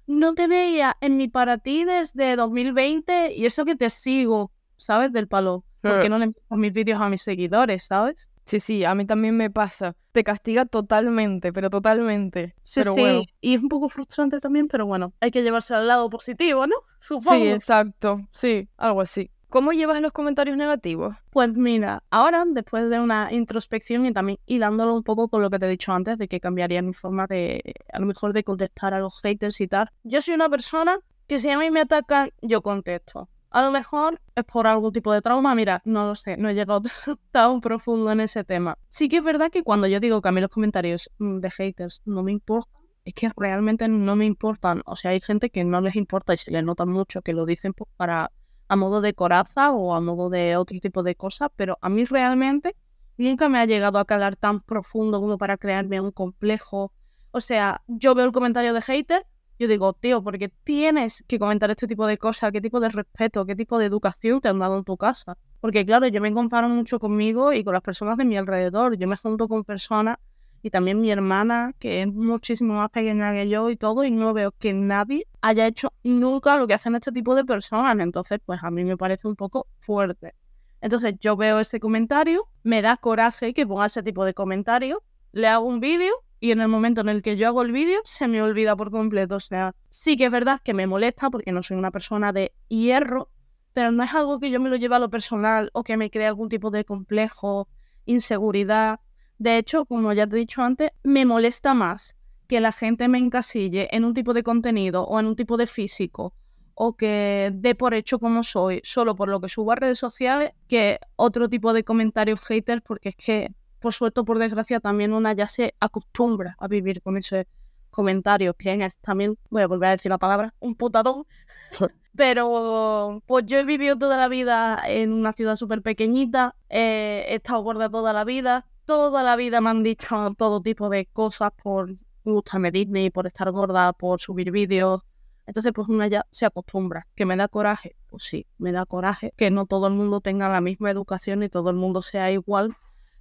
no 0.07 0.35
te 0.35 0.49
veía 0.49 0.97
en 1.03 1.19
mi 1.19 1.29
para 1.29 1.59
ti 1.59 1.85
desde 1.85 2.37
2020 2.37 3.35
y 3.35 3.45
eso 3.45 3.67
que 3.67 3.77
te 3.77 3.91
sigo, 3.91 4.51
¿sabes? 4.79 5.13
Del 5.13 5.29
palo. 5.29 5.65
Porque 5.81 6.09
no 6.09 6.19
le 6.19 6.25
envío 6.27 6.43
mis 6.51 6.73
vídeos 6.73 7.01
a 7.01 7.09
mis 7.09 7.23
seguidores, 7.23 7.85
sabes? 7.85 8.29
Sí, 8.45 8.61
sí, 8.61 8.85
a 8.85 8.95
mí 8.95 9.05
también 9.05 9.37
me 9.37 9.51
pasa. 9.51 9.95
Te 10.13 10.25
castiga 10.25 10.65
totalmente, 10.65 11.53
pero 11.53 11.69
totalmente. 11.69 12.55
Sí, 12.63 12.83
sí. 12.83 13.27
Y 13.43 13.55
es 13.55 13.63
un 13.63 13.69
poco 13.69 13.91
frustrante 13.91 14.41
también, 14.41 14.69
pero 14.69 14.87
bueno, 14.87 15.13
hay 15.21 15.31
que 15.31 15.43
llevarse 15.43 15.75
al 15.75 15.87
lado 15.87 16.09
positivo, 16.09 16.67
¿no? 16.67 16.77
Supongo. 16.99 17.39
Sí, 17.39 17.49
exacto. 17.49 18.27
Sí, 18.31 18.69
algo 18.79 19.03
así. 19.03 19.31
¿Cómo 19.51 19.73
llevas 19.73 20.03
los 20.03 20.13
comentarios 20.13 20.57
negativos? 20.57 21.17
Pues 21.31 21.53
mira, 21.55 22.03
ahora, 22.11 22.45
después 22.47 22.89
de 22.91 23.01
una 23.01 23.33
introspección 23.33 24.05
y 24.05 24.13
también 24.13 24.39
hilándolo 24.47 24.95
un 24.95 25.03
poco 25.03 25.29
con 25.29 25.41
lo 25.41 25.49
que 25.49 25.59
te 25.59 25.67
he 25.67 25.71
dicho 25.71 25.93
antes, 25.93 26.19
de 26.19 26.29
que 26.29 26.39
cambiaría 26.39 26.83
mi 26.83 26.93
forma 26.93 27.27
de, 27.27 27.75
a 27.93 27.99
lo 27.99 28.07
mejor, 28.07 28.35
de 28.35 28.45
contestar 28.45 28.93
a 28.93 29.01
los 29.01 29.21
haters 29.23 29.61
y 29.61 29.69
tal. 29.69 29.91
Yo 30.05 30.21
soy 30.21 30.35
una 30.35 30.51
persona 30.51 30.99
que 31.27 31.39
si 31.39 31.49
a 31.49 31.59
mí 31.59 31.71
me 31.71 31.81
atacan, 31.81 32.31
yo 32.43 32.61
contesto. 32.63 33.29
A 33.51 33.63
lo 33.63 33.71
mejor 33.71 34.21
es 34.35 34.45
por 34.45 34.67
algún 34.67 34.93
tipo 34.93 35.13
de 35.13 35.23
trauma, 35.23 35.55
mira, 35.55 35.81
no 35.85 36.07
lo 36.07 36.15
sé, 36.15 36.37
no 36.37 36.51
he 36.51 36.55
llegado 36.55 36.83
tan 37.31 37.61
profundo 37.61 38.13
en 38.13 38.21
ese 38.21 38.45
tema. 38.45 38.77
Sí 38.91 39.09
que 39.09 39.19
es 39.19 39.25
verdad 39.25 39.51
que 39.51 39.63
cuando 39.63 39.87
yo 39.87 40.01
digo 40.01 40.21
que 40.21 40.29
a 40.29 40.33
mí 40.33 40.41
los 40.41 40.51
comentarios 40.51 41.11
mm, 41.19 41.39
de 41.39 41.51
haters 41.51 42.03
no 42.05 42.23
me 42.23 42.33
importan, 42.33 42.73
es 43.05 43.15
que 43.15 43.31
realmente 43.37 43.89
no 43.89 44.17
me 44.17 44.27
importan. 44.27 44.83
O 44.85 44.97
sea, 44.97 45.13
hay 45.13 45.21
gente 45.21 45.49
que 45.49 45.65
no 45.65 45.81
les 45.81 45.97
importa 45.97 46.35
y 46.35 46.37
se 46.37 46.51
les 46.51 46.63
nota 46.63 46.85
mucho 46.85 47.23
que 47.23 47.33
lo 47.33 47.47
dicen 47.47 47.75
para 47.97 48.31
a 48.69 48.77
modo 48.77 49.01
de 49.01 49.15
coraza 49.15 49.73
o 49.73 49.95
a 49.95 50.01
modo 50.01 50.29
de 50.29 50.57
otro 50.57 50.79
tipo 50.79 51.03
de 51.03 51.15
cosas, 51.15 51.49
pero 51.57 51.79
a 51.81 51.89
mí 51.89 52.05
realmente 52.05 52.77
nunca 53.17 53.49
me 53.49 53.59
ha 53.59 53.65
llegado 53.65 53.99
a 53.99 54.05
calar 54.05 54.37
tan 54.37 54.61
profundo 54.61 55.21
como 55.21 55.39
para 55.39 55.57
crearme 55.57 56.01
un 56.01 56.13
complejo. 56.13 56.93
O 57.31 57.41
sea, 57.41 57.83
yo 57.87 58.15
veo 58.15 58.27
el 58.27 58.33
comentario 58.33 58.75
de 58.75 58.83
hater, 58.83 59.27
yo 59.59 59.67
digo, 59.67 59.93
tío, 59.93 60.23
porque 60.23 60.49
tienes 60.49 61.25
que 61.27 61.39
comentar 61.39 61.71
este 61.71 61.87
tipo 61.87 62.07
de 62.07 62.17
cosas, 62.17 62.53
qué 62.53 62.61
tipo 62.61 62.79
de 62.81 62.89
respeto, 62.89 63.45
qué 63.45 63.57
tipo 63.57 63.79
de 63.79 63.87
educación 63.87 64.41
te 64.41 64.49
han 64.49 64.59
dado 64.59 64.79
en 64.79 64.85
tu 64.85 64.97
casa. 64.97 65.37
Porque 65.61 65.85
claro, 65.85 66.07
yo 66.07 66.21
me 66.21 66.33
comparo 66.33 66.69
mucho 66.69 66.99
conmigo 67.01 67.53
y 67.53 67.65
con 67.65 67.73
las 67.75 67.83
personas 67.83 68.17
de 68.17 68.25
mi 68.25 68.37
alrededor. 68.37 68.97
Yo 68.97 69.09
me 69.09 69.17
junto 69.17 69.49
con 69.49 69.65
personas 69.65 70.19
y 70.63 70.71
también 70.71 71.01
mi 71.01 71.11
hermana, 71.11 71.75
que 71.79 72.03
es 72.03 72.09
muchísimo 72.09 72.75
más 72.75 72.91
pequeña 72.91 73.33
que 73.33 73.49
yo 73.49 73.71
y 73.71 73.77
todo, 73.77 74.05
y 74.05 74.11
no 74.11 74.33
veo 74.33 74.53
que 74.53 74.73
nadie 74.73 75.27
haya 75.41 75.67
hecho 75.67 75.93
nunca 76.03 76.57
lo 76.57 76.67
que 76.67 76.75
hacen 76.75 76.95
este 76.95 77.13
tipo 77.13 77.35
de 77.35 77.45
personas. 77.45 77.99
Entonces, 77.99 78.41
pues 78.45 78.61
a 78.63 78.71
mí 78.71 78.85
me 78.85 78.97
parece 78.97 79.27
un 79.27 79.37
poco 79.37 79.67
fuerte. 79.81 80.35
Entonces 80.81 81.15
yo 81.19 81.37
veo 81.37 81.59
ese 81.59 81.81
comentario, 81.81 82.49
me 82.63 82.83
da 82.83 82.97
coraje 82.97 83.53
que 83.53 83.67
ponga 83.67 83.87
ese 83.87 84.03
tipo 84.03 84.25
de 84.25 84.35
comentario, 84.35 85.03
le 85.33 85.49
hago 85.49 85.67
un 85.67 85.81
vídeo 85.81 86.15
y 86.41 86.51
en 86.53 86.61
el 86.61 86.69
momento 86.69 87.01
en 87.01 87.09
el 87.09 87.23
que 87.23 87.37
yo 87.37 87.49
hago 87.49 87.63
el 87.63 87.73
vídeo 87.73 88.01
se 88.05 88.29
me 88.29 88.43
olvida 88.43 88.77
por 88.77 88.91
completo. 88.91 89.37
O 89.37 89.41
sea, 89.41 89.75
sí 89.91 90.17
que 90.17 90.27
es 90.27 90.33
verdad 90.33 90.61
que 90.63 90.75
me 90.75 90.87
molesta 90.87 91.31
porque 91.31 91.53
no 91.53 91.63
soy 91.63 91.77
una 91.77 91.91
persona 91.91 92.33
de 92.33 92.53
hierro, 92.69 93.31
pero 93.73 93.91
no 93.91 94.03
es 94.03 94.15
algo 94.15 94.41
que 94.41 94.51
yo 94.51 94.61
me 94.61 94.71
lo 94.71 94.77
lleve 94.77 94.97
a 94.97 95.01
lo 95.01 95.11
personal 95.11 95.71
o 95.73 95.85
que 95.85 95.97
me 95.97 96.11
cree 96.11 96.27
algún 96.27 96.49
tipo 96.49 96.71
de 96.71 96.85
complejo, 96.85 97.69
inseguridad. 98.05 99.01
De 99.39 99.59
hecho, 99.59 99.85
como 99.85 100.13
ya 100.13 100.27
te 100.27 100.37
he 100.37 100.39
dicho 100.41 100.63
antes, 100.63 100.91
me 101.03 101.25
molesta 101.25 101.75
más 101.75 102.17
que 102.49 102.61
la 102.61 102.73
gente 102.73 103.09
me 103.09 103.19
encasille 103.19 103.89
en 103.91 104.05
un 104.05 104.15
tipo 104.15 104.33
de 104.33 104.43
contenido 104.43 105.05
o 105.05 105.21
en 105.21 105.27
un 105.27 105.37
tipo 105.37 105.57
de 105.57 105.67
físico 105.67 106.35
o 106.75 106.97
que 106.97 107.51
dé 107.55 107.75
por 107.75 107.93
hecho 107.93 108.19
como 108.19 108.43
soy 108.45 108.81
solo 108.85 109.17
por 109.17 109.29
lo 109.29 109.41
que 109.41 109.49
subo 109.49 109.73
a 109.73 109.75
redes 109.75 109.99
sociales 109.99 110.53
que 110.69 110.99
otro 111.17 111.49
tipo 111.49 111.73
de 111.73 111.83
comentarios 111.85 112.41
haters 112.47 112.81
porque 112.83 113.11
es 113.11 113.17
que 113.17 113.53
por 113.79 113.95
suerte 113.95 114.21
o 114.21 114.25
por 114.25 114.39
desgracia 114.39 114.81
también 114.81 115.13
una 115.13 115.33
ya 115.33 115.49
se 115.49 115.75
acostumbra 115.81 116.57
a 116.59 116.69
vivir 116.69 117.03
con 117.03 117.17
ese 117.17 117.47
comentario 117.91 118.55
que 118.55 118.73
es 118.85 118.99
también, 118.99 119.37
voy 119.51 119.63
a 119.63 119.67
volver 119.67 119.89
a 119.89 119.93
decir 119.93 120.11
la 120.11 120.19
palabra, 120.19 120.55
un 120.61 120.75
putadón. 120.75 121.27
Pero 122.17 123.23
pues 123.27 123.47
yo 123.47 123.59
he 123.59 123.65
vivido 123.65 123.97
toda 123.97 124.17
la 124.17 124.29
vida 124.29 124.83
en 124.87 125.13
una 125.13 125.33
ciudad 125.33 125.57
súper 125.57 125.83
pequeñita, 125.83 126.57
he 126.69 127.35
estado 127.35 127.63
gorda 127.63 127.89
toda 127.89 128.13
la 128.13 128.25
vida, 128.25 128.67
toda 128.85 129.23
la 129.23 129.37
vida 129.37 129.61
me 129.61 129.71
han 129.71 129.83
dicho 129.85 130.17
todo 130.37 130.61
tipo 130.61 130.89
de 130.89 131.07
cosas 131.07 131.53
por 131.63 131.95
gustarme 132.25 132.73
Disney, 132.73 133.11
por 133.11 133.27
estar 133.27 133.51
gorda, 133.53 133.93
por 133.93 134.21
subir 134.21 134.51
vídeos. 134.51 135.03
Entonces, 135.47 135.73
pues 135.73 135.89
una 135.89 136.09
ya 136.09 136.27
se 136.31 136.45
acostumbra. 136.45 137.07
¿Que 137.15 137.25
me 137.25 137.37
da 137.37 137.49
coraje? 137.49 137.97
Pues 138.09 138.25
sí, 138.25 138.47
me 138.59 138.73
da 138.73 138.85
coraje 138.85 139.33
que 139.37 139.51
no 139.51 139.67
todo 139.67 139.87
el 139.87 139.95
mundo 139.95 140.21
tenga 140.21 140.49
la 140.49 140.61
misma 140.61 140.91
educación 140.91 141.43
y 141.43 141.49
todo 141.49 141.71
el 141.71 141.77
mundo 141.77 142.03
sea 142.03 142.31
igual 142.31 142.77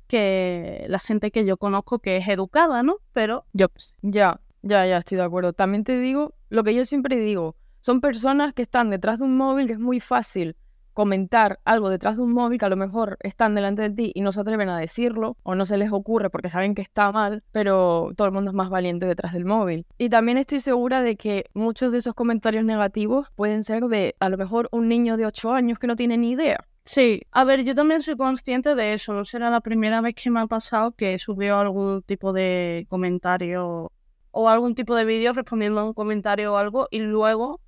que 0.08 0.86
la 0.88 1.00
gente 1.00 1.32
que 1.32 1.46
yo 1.46 1.58
conozco 1.58 2.00
que 2.00 2.18
es 2.18 2.28
educada, 2.28 2.84
¿no? 2.84 2.98
Pero 3.14 3.46
yo 3.54 3.70
pues, 3.70 3.94
Ya, 4.02 4.40
ya, 4.62 4.86
ya, 4.86 4.98
estoy 4.98 5.18
de 5.18 5.24
acuerdo. 5.24 5.54
También 5.54 5.84
te 5.84 6.00
digo 6.00 6.34
lo 6.50 6.64
que 6.64 6.74
yo 6.74 6.86
siempre 6.86 7.18
digo. 7.18 7.56
Son 7.82 8.02
personas 8.02 8.54
que 8.54 8.64
están 8.64 8.90
detrás 8.90 9.20
de 9.20 9.26
un 9.26 9.38
móvil 9.38 9.68
que 9.68 9.74
es 9.74 9.80
muy 9.80 10.00
fácil 10.00 10.56
comentar 10.98 11.60
algo 11.64 11.92
detrás 11.92 12.18
de 12.18 12.24
un 12.24 12.34
móvil 12.34 12.58
que 12.58 12.66
a 12.66 12.70
lo 12.70 12.76
mejor 12.76 13.20
están 13.22 13.54
delante 13.54 13.84
de 13.84 13.92
ti 13.92 14.12
y 14.16 14.22
no 14.22 14.32
se 14.32 14.42
atreven 14.42 14.68
a 14.68 14.80
decirlo 14.80 15.38
o 15.44 15.54
no 15.54 15.64
se 15.64 15.78
les 15.78 15.92
ocurre 15.92 16.32
porque 16.32 16.50
saben 16.50 16.74
que 16.74 16.82
está 16.82 17.12
mal, 17.12 17.44
pero 17.52 18.10
todo 18.18 18.28
el 18.28 18.34
mundo 18.34 18.50
es 18.50 18.56
más 18.56 18.72
valiente 18.72 19.06
detrás 19.06 19.34
del 19.34 19.46
móvil. 19.46 19.86
Y 20.00 20.10
también 20.10 20.40
estoy 20.40 20.60
segura 20.60 21.04
de 21.04 21.16
que 21.16 21.46
muchos 21.54 21.92
de 21.92 22.00
esos 22.00 22.16
comentarios 22.16 22.66
negativos 22.66 23.28
pueden 23.36 23.64
ser 23.64 23.84
de 23.84 24.16
a 24.20 24.28
lo 24.30 24.38
mejor 24.38 24.70
un 24.72 24.88
niño 24.88 25.18
de 25.18 25.28
8 25.28 25.54
años 25.54 25.78
que 25.78 25.86
no 25.86 25.96
tiene 25.96 26.18
ni 26.18 26.32
idea. 26.32 26.66
Sí, 26.88 27.24
a 27.32 27.44
ver, 27.44 27.66
yo 27.66 27.76
también 27.76 28.02
soy 28.02 28.16
consciente 28.16 28.74
de 28.74 28.94
eso. 28.94 29.12
No 29.12 29.26
será 29.26 29.50
la 29.50 29.60
primera 29.60 30.00
vez 30.00 30.16
que 30.16 30.30
me 30.30 30.40
ha 30.40 30.48
pasado 30.48 30.94
que 30.94 31.20
subió 31.20 31.58
algún 31.58 32.02
tipo 32.02 32.32
de 32.32 32.88
comentario 32.90 33.92
o 34.32 34.48
algún 34.48 34.74
tipo 34.74 34.96
de 34.96 35.04
vídeo 35.04 35.34
respondiendo 35.34 35.82
a 35.82 35.84
un 35.84 35.94
comentario 35.94 36.54
o 36.54 36.56
algo 36.56 36.88
y 36.90 37.00
luego 37.00 37.60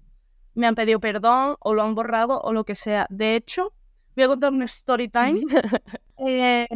me 0.53 0.67
han 0.67 0.75
pedido 0.75 1.01
perdón 1.01 1.57
o 1.59 1.73
lo 1.73 1.83
han 1.83 1.95
borrado 1.95 2.39
o 2.39 2.53
lo 2.53 2.63
que 2.63 2.75
sea. 2.75 3.07
De 3.09 3.35
hecho, 3.35 3.73
voy 4.15 4.23
a 4.23 4.27
contar 4.29 4.53
un 4.53 4.63
story 4.63 5.09
time. 5.09 5.41
Eh, 6.21 6.67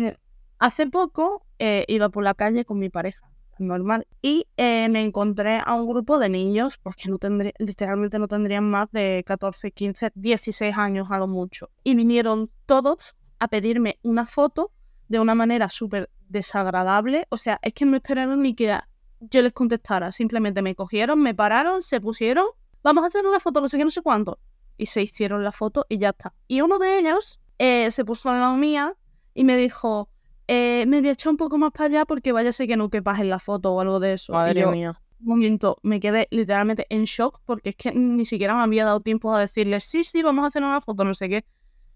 hace 0.58 0.88
poco 0.88 1.46
eh, 1.60 1.84
iba 1.90 2.08
por 2.08 2.24
la 2.24 2.34
calle 2.34 2.64
con 2.64 2.80
mi 2.80 2.90
pareja, 2.90 3.30
normal, 3.68 4.08
y 4.22 4.48
eh, 4.58 4.90
me 4.90 5.02
encontré 5.02 5.62
a 5.64 5.74
un 5.76 5.88
grupo 5.88 6.20
de 6.20 6.30
niños, 6.30 6.78
porque 6.78 7.10
no 7.10 7.18
tendría, 7.18 7.54
literalmente 7.60 8.20
no 8.20 8.28
tendrían 8.28 8.70
más 8.70 8.92
de 8.92 9.24
14, 9.26 9.72
15, 9.72 10.12
16 10.16 10.78
años 10.78 11.08
a 11.10 11.18
lo 11.18 11.28
mucho. 11.28 11.70
Y 11.84 11.96
vinieron 11.96 12.50
todos 12.66 13.16
a 13.40 13.48
pedirme 13.48 14.00
una 14.04 14.26
foto 14.26 14.72
de 15.08 15.20
una 15.20 15.36
manera 15.36 15.70
súper 15.70 16.10
desagradable. 16.30 17.28
O 17.30 17.38
sea, 17.38 17.60
es 17.62 17.74
que 17.74 17.86
no 17.86 17.98
esperaron 17.98 18.42
ni 18.42 18.56
que 18.56 18.78
yo 19.20 19.42
les 19.42 19.54
contestara. 19.54 20.12
Simplemente 20.12 20.62
me 20.62 20.76
cogieron, 20.76 21.22
me 21.22 21.34
pararon, 21.34 21.82
se 21.82 22.00
pusieron 22.00 22.46
vamos 22.84 23.04
a 23.04 23.08
hacer 23.08 23.26
una 23.26 23.40
foto, 23.40 23.62
no 23.62 23.68
sé 23.68 23.78
qué, 23.78 23.84
no 23.84 23.90
sé 23.90 24.02
cuánto. 24.02 24.40
Y 24.78 24.88
se 24.88 25.02
hicieron 25.02 25.44
la 25.44 25.52
foto 25.52 25.86
y 25.90 25.98
ya 25.98 26.10
está. 26.10 26.34
Y 26.48 26.62
uno 26.62 26.78
de 26.78 27.00
ellos 27.00 27.40
eh, 27.58 27.90
se 27.90 28.06
puso 28.06 28.30
al 28.30 28.42
lado 28.42 28.58
mía 28.58 28.96
y 29.34 29.44
me 29.46 29.58
dijo, 29.58 30.10
eh, 30.48 30.86
me 30.88 31.00
voy 31.00 31.10
a 31.10 31.14
echar 31.14 31.32
un 31.32 31.38
poco 31.38 31.58
más 31.58 31.72
para 31.72 31.86
allá 31.86 32.06
porque 32.06 32.32
vaya 32.32 32.50
a 32.50 32.54
ser 32.54 32.68
que 32.68 32.78
no 32.78 32.90
quepas 32.90 33.20
en 33.20 33.30
la 33.30 33.40
foto 33.40 33.74
o 33.74 33.80
algo 33.80 34.00
de 34.00 34.14
eso. 34.14 34.34
Madre 34.34 34.66
mía. 34.68 35.00
Un 35.22 35.28
momento, 35.28 35.78
me 35.84 36.00
quedé 36.00 36.28
literalmente 36.32 36.86
en 36.90 37.06
shock 37.06 37.40
porque 37.46 37.70
es 37.70 37.76
que 37.78 37.92
ni 37.94 38.26
siquiera 38.26 38.54
me 38.56 38.62
había 38.64 38.84
dado 38.84 39.00
tiempo 39.00 39.34
a 39.34 39.40
decirle, 39.40 39.80
sí, 39.80 40.04
sí, 40.04 40.22
vamos 40.22 40.44
a 40.44 40.48
hacer 40.48 40.64
una 40.64 40.82
foto, 40.82 41.06
no 41.06 41.14
sé 41.14 41.30
qué. 41.30 41.46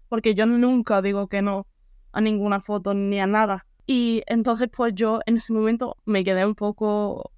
Porque 0.08 0.34
yo 0.34 0.46
nunca 0.46 1.02
digo 1.02 1.26
que 1.28 1.42
no 1.42 1.66
a 2.12 2.20
ninguna 2.22 2.60
foto 2.62 2.94
ni 2.94 3.20
a 3.20 3.26
nada. 3.26 3.66
Y 3.86 4.22
entonces 4.26 4.68
pues 4.74 4.94
yo 4.94 5.20
en 5.26 5.36
ese 5.36 5.52
momento 5.52 5.96
me 6.04 6.24
quedé 6.24 6.46
un 6.46 6.54
poco... 6.54 7.32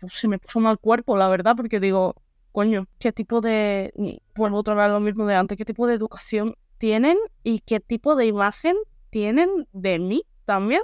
Pues 0.00 0.14
se 0.14 0.28
me 0.28 0.38
puso 0.38 0.60
mal 0.60 0.78
cuerpo, 0.78 1.16
la 1.16 1.28
verdad, 1.28 1.56
porque 1.56 1.80
digo, 1.80 2.14
coño, 2.52 2.86
qué 2.98 3.12
tipo 3.12 3.40
de, 3.40 3.92
vuelvo 4.36 4.58
otra 4.58 4.74
vez 4.74 4.88
lo 4.90 5.00
mismo 5.00 5.26
de 5.26 5.34
antes, 5.34 5.58
qué 5.58 5.64
tipo 5.64 5.88
de 5.88 5.94
educación 5.94 6.54
tienen 6.78 7.18
y 7.42 7.58
qué 7.60 7.80
tipo 7.80 8.14
de 8.14 8.26
imagen 8.26 8.76
tienen 9.10 9.66
de 9.72 9.98
mí 9.98 10.22
también. 10.48 10.80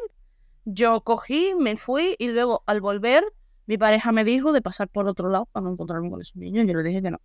Yo 0.66 1.00
cogí, 1.00 1.54
me 1.58 1.78
fui 1.78 2.16
y 2.18 2.28
luego 2.28 2.62
al 2.66 2.82
volver 2.82 3.24
mi 3.66 3.78
pareja 3.78 4.12
me 4.12 4.22
dijo 4.22 4.52
de 4.52 4.60
pasar 4.60 4.88
por 4.88 5.08
otro 5.08 5.30
lado 5.30 5.46
para 5.46 5.64
no 5.64 5.72
encontrarme 5.72 6.10
con 6.10 6.20
ese 6.20 6.38
niño 6.38 6.62
y 6.62 6.66
yo 6.66 6.74
le 6.74 6.82
dije 6.82 7.00
que 7.00 7.10
no. 7.10 7.18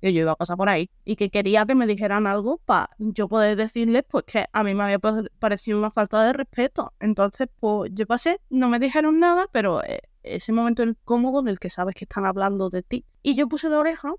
Que 0.00 0.14
yo 0.14 0.22
iba 0.22 0.32
a 0.32 0.36
pasar 0.36 0.56
por 0.56 0.70
ahí 0.70 0.88
y 1.04 1.16
que 1.16 1.28
quería 1.28 1.66
que 1.66 1.74
me 1.74 1.86
dijeran 1.86 2.26
algo 2.26 2.56
para 2.64 2.88
yo 2.98 3.28
poder 3.28 3.56
decirles 3.56 4.02
pues 4.08 4.24
que 4.24 4.46
a 4.50 4.64
mí 4.64 4.74
me 4.74 4.82
había 4.84 4.98
parecido 4.98 5.78
una 5.78 5.90
falta 5.90 6.24
de 6.24 6.32
respeto. 6.32 6.94
Entonces, 7.00 7.48
pues 7.60 7.90
yo 7.92 8.06
pasé, 8.06 8.40
no 8.48 8.70
me 8.70 8.78
dijeron 8.78 9.20
nada, 9.20 9.46
pero 9.52 9.84
eh, 9.84 10.00
ese 10.22 10.52
momento 10.52 10.82
incómodo 10.82 11.40
en 11.40 11.48
el 11.48 11.58
que 11.58 11.68
sabes 11.68 11.94
que 11.94 12.06
están 12.06 12.24
hablando 12.24 12.70
de 12.70 12.82
ti. 12.82 13.04
Y 13.22 13.34
yo 13.34 13.46
puse 13.46 13.68
la 13.68 13.78
oreja 13.78 14.10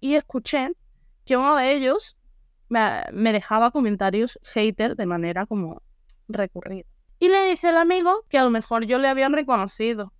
y 0.00 0.14
escuché 0.14 0.72
que 1.26 1.36
uno 1.36 1.56
de 1.56 1.74
ellos 1.74 2.16
me, 2.70 3.32
dejaba 3.32 3.72
comentarios 3.72 4.38
hater 4.42 4.96
de 4.96 5.04
manera 5.04 5.44
como 5.44 5.82
recurrida. 6.28 6.88
Y 7.20 7.28
le 7.28 7.48
dice 7.48 7.68
el 7.68 7.76
amigo 7.76 8.24
que 8.28 8.38
a 8.38 8.44
lo 8.44 8.50
mejor 8.50 8.86
yo 8.86 8.98
le 8.98 9.06
había 9.06 9.28
reconocido. 9.28 10.12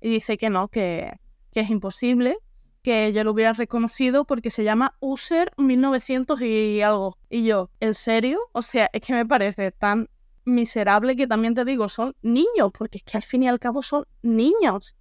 Y 0.00 0.10
dice 0.10 0.36
que 0.38 0.50
no, 0.50 0.68
que, 0.68 1.12
que 1.52 1.60
es 1.60 1.70
imposible 1.70 2.38
que 2.82 3.12
yo 3.12 3.24
lo 3.24 3.32
hubiera 3.32 3.52
reconocido 3.52 4.24
porque 4.24 4.52
se 4.52 4.62
llama 4.62 4.96
User 5.00 5.52
1900 5.56 6.40
y 6.40 6.80
algo. 6.82 7.18
Y 7.28 7.44
yo, 7.44 7.68
¿en 7.80 7.94
serio? 7.94 8.38
O 8.52 8.62
sea, 8.62 8.88
es 8.92 9.00
que 9.00 9.12
me 9.12 9.26
parece 9.26 9.72
tan 9.72 10.08
miserable 10.44 11.16
que 11.16 11.26
también 11.26 11.54
te 11.54 11.64
digo, 11.64 11.88
son 11.88 12.14
niños, 12.22 12.70
porque 12.72 12.98
es 12.98 13.04
que 13.04 13.16
al 13.16 13.24
fin 13.24 13.42
y 13.42 13.48
al 13.48 13.58
cabo 13.58 13.82
son 13.82 14.06
niños. 14.22 14.94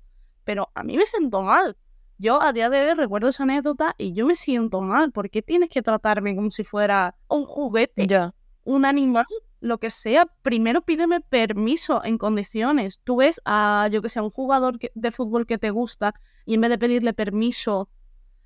Pero 0.44 0.72
a 0.74 0.84
mí 0.84 0.98
me 0.98 1.06
siento 1.06 1.44
mal. 1.44 1.78
Yo 2.18 2.42
a 2.42 2.54
día 2.54 2.72
de 2.72 2.82
hoy 2.82 2.94
recuerdo 2.96 3.30
esa 3.30 3.44
anécdota 3.44 3.94
y 3.98 4.14
yo 4.14 4.26
me 4.26 4.36
siento 4.36 4.82
mal. 4.82 5.12
¿Por 5.12 5.30
qué 5.30 5.42
tienes 5.44 5.70
que 5.70 5.84
tratarme 5.84 6.36
como 6.36 6.50
si 6.50 6.64
fuera 6.64 7.16
un 7.28 7.46
juguete? 7.46 8.08
Ya. 8.08 8.34
Un 8.64 8.86
animal, 8.86 9.28
lo 9.66 9.78
que 9.78 9.90
sea. 9.90 10.28
Primero 10.42 10.82
pídeme 10.82 11.22
permiso 11.22 12.04
en 12.04 12.18
condiciones. 12.18 13.00
Tú 13.04 13.18
ves 13.18 13.42
a, 13.46 13.90
yo 13.92 14.02
que 14.02 14.10
sé, 14.10 14.22
un 14.22 14.30
jugador 14.30 14.80
de 14.94 15.12
fútbol 15.12 15.46
que 15.46 15.58
te 15.58 15.72
gusta 15.72 16.16
y 16.46 16.54
en 16.54 16.62
vez 16.62 16.70
de 16.70 16.78
pedirle 16.78 17.14
permiso, 17.14 17.90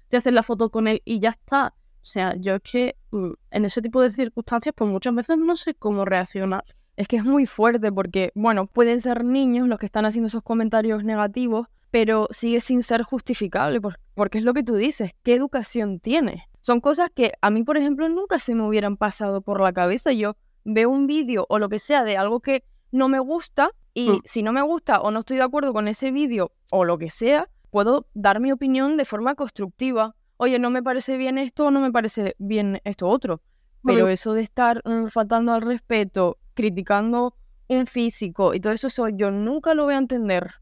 te 0.07 0.17
haces 0.17 0.33
la 0.33 0.43
foto 0.43 0.69
con 0.69 0.87
él 0.87 1.01
y 1.05 1.19
ya 1.19 1.29
está. 1.29 1.75
O 2.01 2.05
sea, 2.05 2.35
yo 2.37 2.55
es 2.55 2.61
que 2.61 2.95
mm, 3.11 3.31
en 3.51 3.65
ese 3.65 3.81
tipo 3.81 4.01
de 4.01 4.09
circunstancias, 4.09 4.73
pues 4.75 4.89
muchas 4.89 5.13
veces 5.13 5.37
no 5.37 5.55
sé 5.55 5.75
cómo 5.75 6.05
reaccionar 6.05 6.63
es 6.99 7.07
que 7.07 7.15
es 7.15 7.23
muy 7.23 7.45
fuerte 7.45 7.93
porque, 7.93 8.33
bueno, 8.35 8.67
pueden 8.67 8.99
ser 8.99 9.23
niños 9.23 9.69
los 9.69 9.79
que 9.79 9.85
están 9.85 10.05
haciendo 10.05 10.27
esos 10.27 10.43
comentarios 10.43 11.05
negativos, 11.05 11.67
pero 11.91 12.27
sigue 12.29 12.59
sin 12.59 12.83
ser 12.83 13.03
justificable, 13.03 13.79
porque 14.15 14.37
es 14.37 14.43
lo 14.43 14.53
que 14.53 14.63
tú 14.63 14.75
dices, 14.75 15.11
¿qué 15.23 15.33
educación 15.33 16.01
tiene? 16.01 16.49
Son 16.59 16.81
cosas 16.81 17.09
que 17.09 17.31
a 17.41 17.51
mí, 17.51 17.63
por 17.63 17.77
ejemplo, 17.77 18.09
nunca 18.09 18.37
se 18.37 18.53
me 18.53 18.63
hubieran 18.63 18.97
pasado 18.97 19.39
por 19.39 19.61
la 19.61 19.71
cabeza. 19.71 20.11
Yo 20.11 20.35
veo 20.63 20.89
un 20.89 21.07
vídeo 21.07 21.45
o 21.49 21.59
lo 21.59 21.69
que 21.69 21.79
sea 21.79 22.03
de 22.03 22.17
algo 22.17 22.39
que 22.39 22.63
no 22.91 23.07
me 23.07 23.19
gusta 23.19 23.71
y 23.93 24.09
mm. 24.09 24.21
si 24.25 24.43
no 24.43 24.53
me 24.53 24.61
gusta 24.61 25.01
o 25.01 25.11
no 25.11 25.19
estoy 25.19 25.37
de 25.37 25.43
acuerdo 25.43 25.73
con 25.73 25.87
ese 25.87 26.11
vídeo 26.11 26.51
o 26.71 26.85
lo 26.85 26.97
que 26.97 27.09
sea, 27.09 27.49
puedo 27.69 28.07
dar 28.13 28.39
mi 28.39 28.51
opinión 28.51 28.97
de 28.97 29.05
forma 29.05 29.35
constructiva. 29.35 30.15
Oye, 30.37 30.59
no 30.59 30.69
me 30.69 30.83
parece 30.83 31.17
bien 31.17 31.37
esto 31.37 31.65
o 31.65 31.71
no 31.71 31.81
me 31.81 31.91
parece 31.91 32.35
bien 32.39 32.81
esto 32.83 33.07
otro. 33.07 33.41
Pero 33.83 34.09
eso 34.09 34.33
de 34.33 34.41
estar 34.41 34.81
mm, 34.83 35.07
faltando 35.07 35.53
al 35.53 35.61
respeto, 35.61 36.37
criticando 36.53 37.35
un 37.67 37.85
físico 37.85 38.53
y 38.53 38.59
todo 38.59 38.73
eso, 38.73 38.87
eso 38.87 39.07
yo 39.09 39.31
nunca 39.31 39.73
lo 39.73 39.85
voy 39.85 39.93
a 39.93 39.97
entender. 39.99 40.55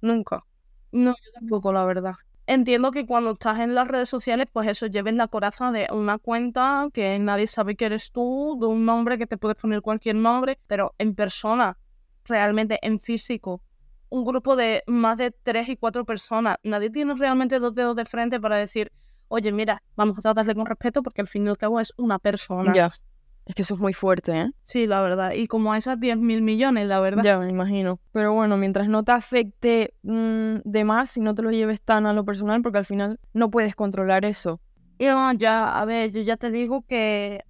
Nunca. 0.00 0.44
No, 0.90 1.12
yo 1.12 1.32
tampoco, 1.32 1.72
la 1.72 1.84
verdad. 1.84 2.14
Entiendo 2.48 2.92
que 2.92 3.06
cuando 3.06 3.32
estás 3.32 3.58
en 3.58 3.74
las 3.74 3.88
redes 3.88 4.08
sociales, 4.08 4.46
pues 4.52 4.68
eso, 4.68 4.86
lleves 4.86 5.14
la 5.14 5.26
coraza 5.26 5.72
de 5.72 5.88
una 5.92 6.18
cuenta 6.18 6.88
que 6.92 7.18
nadie 7.18 7.48
sabe 7.48 7.74
que 7.74 7.86
eres 7.86 8.12
tú, 8.12 8.56
de 8.60 8.66
un 8.66 8.84
nombre 8.84 9.18
que 9.18 9.26
te 9.26 9.36
puedes 9.36 9.56
poner 9.56 9.82
cualquier 9.82 10.14
nombre, 10.14 10.58
pero 10.68 10.94
en 10.98 11.16
persona, 11.16 11.76
realmente 12.24 12.78
en 12.82 13.00
físico, 13.00 13.62
un 14.10 14.24
grupo 14.24 14.54
de 14.54 14.84
más 14.86 15.18
de 15.18 15.32
tres 15.32 15.68
y 15.68 15.76
cuatro 15.76 16.04
personas, 16.04 16.58
nadie 16.62 16.90
tiene 16.90 17.14
realmente 17.14 17.58
dos 17.58 17.74
dedos 17.74 17.96
de 17.96 18.04
frente 18.04 18.38
para 18.38 18.56
decir, 18.56 18.92
oye, 19.26 19.50
mira, 19.50 19.82
vamos 19.96 20.18
a 20.18 20.22
tratarle 20.22 20.54
con 20.54 20.66
respeto 20.66 21.02
porque 21.02 21.22
al 21.22 21.28
fin 21.28 21.46
y 21.46 21.48
al 21.48 21.58
cabo 21.58 21.80
es 21.80 21.92
una 21.96 22.20
persona. 22.20 22.72
Es 23.46 23.54
que 23.54 23.62
eso 23.62 23.74
es 23.74 23.80
muy 23.80 23.92
fuerte, 23.92 24.32
¿eh? 24.36 24.50
Sí, 24.64 24.88
la 24.88 25.00
verdad. 25.02 25.32
Y 25.32 25.46
como 25.46 25.72
a 25.72 25.78
esas 25.78 26.00
10 26.00 26.18
mil 26.18 26.42
millones, 26.42 26.88
la 26.88 26.98
verdad. 26.98 27.22
Ya, 27.22 27.38
me 27.38 27.48
imagino. 27.48 28.00
Pero 28.10 28.34
bueno, 28.34 28.56
mientras 28.56 28.88
no 28.88 29.04
te 29.04 29.12
afecte 29.12 29.94
mm, 30.02 30.56
de 30.64 30.84
más 30.84 31.16
y 31.16 31.20
no 31.20 31.32
te 31.32 31.42
lo 31.42 31.52
lleves 31.52 31.80
tan 31.80 32.06
a 32.06 32.12
lo 32.12 32.24
personal, 32.24 32.60
porque 32.60 32.78
al 32.78 32.84
final 32.84 33.20
no 33.32 33.48
puedes 33.48 33.76
controlar 33.76 34.24
eso. 34.24 34.60
Y 34.98 35.06
no, 35.06 35.32
ya, 35.34 35.80
a 35.80 35.84
ver, 35.84 36.10
yo 36.10 36.22
ya 36.22 36.36
te 36.36 36.50
digo 36.50 36.84
que 36.88 37.44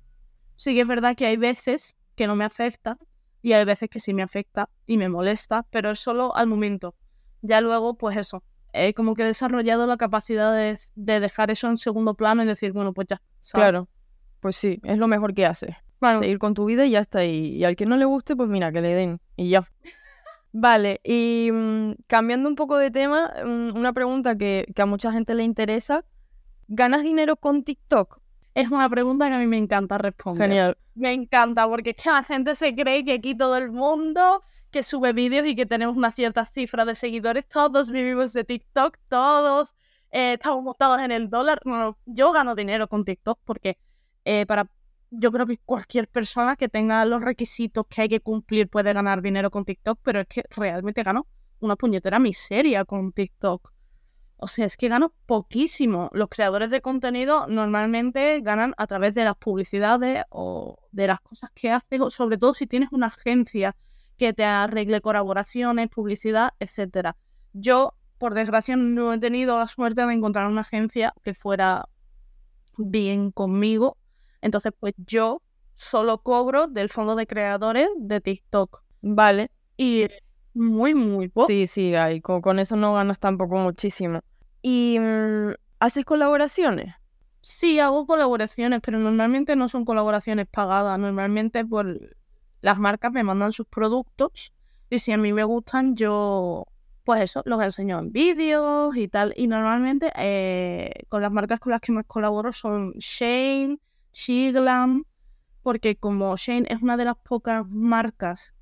sí 0.56 0.74
que 0.74 0.82
es 0.82 0.88
verdad 0.88 1.16
que 1.16 1.24
hay 1.24 1.38
veces 1.38 1.96
que 2.14 2.26
no 2.26 2.36
me 2.36 2.44
afecta 2.44 2.98
y 3.40 3.54
hay 3.54 3.64
veces 3.64 3.88
que 3.88 4.00
sí 4.00 4.12
me 4.12 4.22
afecta 4.22 4.68
y 4.84 4.98
me 4.98 5.08
molesta, 5.08 5.64
pero 5.70 5.90
es 5.90 5.98
solo 5.98 6.36
al 6.36 6.46
momento. 6.46 6.94
Ya 7.40 7.62
luego, 7.62 7.96
pues 7.96 8.18
eso, 8.18 8.42
he 8.74 8.92
como 8.92 9.14
que 9.14 9.22
he 9.22 9.26
desarrollado 9.26 9.86
la 9.86 9.96
capacidad 9.96 10.54
de, 10.54 10.78
de 10.94 11.20
dejar 11.20 11.50
eso 11.50 11.68
en 11.68 11.78
segundo 11.78 12.14
plano 12.14 12.42
y 12.42 12.46
decir, 12.46 12.72
bueno, 12.72 12.92
pues 12.92 13.06
ya. 13.08 13.22
¿sabes? 13.40 13.62
Claro. 13.62 13.88
Pues 14.40 14.56
sí, 14.56 14.78
es 14.82 14.98
lo 14.98 15.08
mejor 15.08 15.32
que 15.32 15.46
haces. 15.46 15.74
Bueno, 16.00 16.18
Seguir 16.18 16.38
con 16.38 16.54
tu 16.54 16.64
vida 16.64 16.84
y 16.84 16.90
ya 16.90 17.00
está. 17.00 17.24
Y, 17.24 17.56
y 17.56 17.64
al 17.64 17.76
que 17.76 17.86
no 17.86 17.96
le 17.96 18.04
guste, 18.04 18.36
pues 18.36 18.48
mira, 18.48 18.72
que 18.72 18.80
le 18.80 18.94
den. 18.94 19.20
Y 19.36 19.50
ya. 19.50 19.68
Vale, 20.52 21.00
y 21.04 21.50
mm, 21.52 21.92
cambiando 22.06 22.48
un 22.48 22.54
poco 22.54 22.78
de 22.78 22.90
tema, 22.90 23.32
mm, 23.44 23.76
una 23.76 23.92
pregunta 23.92 24.36
que, 24.36 24.66
que 24.74 24.82
a 24.82 24.86
mucha 24.86 25.12
gente 25.12 25.34
le 25.34 25.44
interesa. 25.44 26.04
¿Ganas 26.68 27.02
dinero 27.02 27.36
con 27.36 27.62
TikTok? 27.62 28.20
es 28.56 28.72
una 28.72 28.88
pregunta 28.88 29.28
que 29.28 29.34
a 29.34 29.38
mí 29.38 29.46
me 29.46 29.58
encanta 29.58 29.98
responder. 29.98 30.48
Genial. 30.48 30.78
Me 30.94 31.12
encanta, 31.12 31.68
porque 31.68 31.90
es 31.90 32.02
que 32.02 32.10
la 32.10 32.22
gente 32.22 32.54
se 32.54 32.74
cree 32.74 33.04
que 33.04 33.12
aquí 33.12 33.34
todo 33.36 33.54
el 33.56 33.70
mundo 33.70 34.42
que 34.70 34.82
sube 34.82 35.12
vídeos 35.12 35.46
y 35.46 35.54
que 35.54 35.66
tenemos 35.66 35.94
una 35.94 36.10
cierta 36.10 36.46
cifra 36.46 36.86
de 36.86 36.94
seguidores, 36.94 37.46
todos 37.46 37.90
vivimos 37.90 38.32
de 38.32 38.44
TikTok, 38.44 38.96
todos 39.08 39.74
eh, 40.10 40.32
estamos 40.32 40.64
montados 40.64 41.02
en 41.02 41.12
el 41.12 41.28
dólar. 41.28 41.60
No, 41.66 41.76
no, 41.76 41.98
yo 42.06 42.32
gano 42.32 42.54
dinero 42.54 42.88
con 42.88 43.04
TikTok 43.04 43.38
porque 43.44 43.76
eh, 44.24 44.46
para 44.46 44.70
yo 45.10 45.32
creo 45.32 45.46
que 45.46 45.58
cualquier 45.58 46.08
persona 46.08 46.56
que 46.56 46.68
tenga 46.68 47.04
los 47.04 47.22
requisitos 47.22 47.86
que 47.88 48.02
hay 48.02 48.08
que 48.08 48.20
cumplir 48.20 48.68
puede 48.68 48.92
ganar 48.92 49.22
dinero 49.22 49.50
con 49.50 49.64
TikTok, 49.64 50.00
pero 50.02 50.20
es 50.20 50.26
que 50.26 50.42
realmente 50.50 51.02
gano 51.02 51.26
una 51.60 51.76
puñetera 51.76 52.18
miseria 52.18 52.84
con 52.84 53.12
TikTok. 53.12 53.72
O 54.38 54.48
sea, 54.48 54.66
es 54.66 54.76
que 54.76 54.88
gano 54.88 55.14
poquísimo. 55.24 56.10
Los 56.12 56.28
creadores 56.28 56.70
de 56.70 56.82
contenido 56.82 57.46
normalmente 57.46 58.40
ganan 58.42 58.74
a 58.76 58.86
través 58.86 59.14
de 59.14 59.24
las 59.24 59.36
publicidades 59.36 60.24
o 60.28 60.78
de 60.92 61.06
las 61.06 61.20
cosas 61.20 61.50
que 61.54 61.70
haces, 61.70 62.00
o 62.00 62.10
sobre 62.10 62.36
todo 62.36 62.52
si 62.52 62.66
tienes 62.66 62.90
una 62.92 63.06
agencia 63.06 63.76
que 64.18 64.32
te 64.34 64.44
arregle 64.44 65.00
colaboraciones, 65.00 65.88
publicidad, 65.88 66.50
etcétera. 66.60 67.16
Yo, 67.54 67.94
por 68.18 68.34
desgracia, 68.34 68.76
no 68.76 69.14
he 69.14 69.18
tenido 69.18 69.58
la 69.58 69.68
suerte 69.68 70.04
de 70.04 70.12
encontrar 70.12 70.46
una 70.48 70.62
agencia 70.62 71.14
que 71.22 71.32
fuera 71.32 71.88
bien 72.76 73.30
conmigo. 73.30 73.96
Entonces, 74.46 74.72
pues 74.78 74.94
yo 74.96 75.42
solo 75.74 76.18
cobro 76.18 76.68
del 76.68 76.88
fondo 76.88 77.16
de 77.16 77.26
creadores 77.26 77.88
de 77.96 78.20
TikTok. 78.20 78.82
Vale. 79.02 79.50
Y 79.76 80.06
muy, 80.54 80.94
muy 80.94 81.28
poco. 81.28 81.48
Sí, 81.48 81.66
sí, 81.66 81.94
ay, 81.94 82.20
con, 82.20 82.40
con 82.40 82.58
eso 82.58 82.76
no 82.76 82.94
ganas 82.94 83.18
tampoco 83.18 83.56
muchísimo. 83.56 84.20
¿Y 84.62 84.98
mm, 84.98 85.52
haces 85.80 86.04
colaboraciones? 86.04 86.94
Sí, 87.42 87.78
hago 87.78 88.06
colaboraciones, 88.06 88.80
pero 88.82 88.98
normalmente 88.98 89.54
no 89.56 89.68
son 89.68 89.84
colaboraciones 89.84 90.46
pagadas. 90.50 90.98
Normalmente 90.98 91.64
por 91.64 91.86
las 92.60 92.78
marcas 92.78 93.12
me 93.12 93.22
mandan 93.22 93.52
sus 93.52 93.66
productos 93.66 94.52
y 94.88 95.00
si 95.00 95.12
a 95.12 95.18
mí 95.18 95.32
me 95.32 95.44
gustan, 95.44 95.96
yo 95.96 96.66
pues 97.04 97.22
eso, 97.22 97.42
los 97.44 97.62
enseño 97.62 98.00
en 98.00 98.10
vídeos 98.10 98.96
y 98.96 99.06
tal. 99.06 99.32
Y 99.36 99.46
normalmente 99.46 100.10
eh, 100.16 101.04
con 101.08 101.22
las 101.22 101.30
marcas 101.30 101.60
con 101.60 101.70
las 101.70 101.80
que 101.80 101.92
más 101.92 102.04
colaboro 102.06 102.52
son 102.52 102.94
Shane, 102.98 103.78
Shiglam, 104.16 105.04
porque 105.62 105.96
como 105.96 106.34
Shane 106.36 106.66
es 106.70 106.82
una 106.82 106.96
de 106.96 107.04
las 107.04 107.16
pocas 107.16 107.66
marcas 107.68 108.54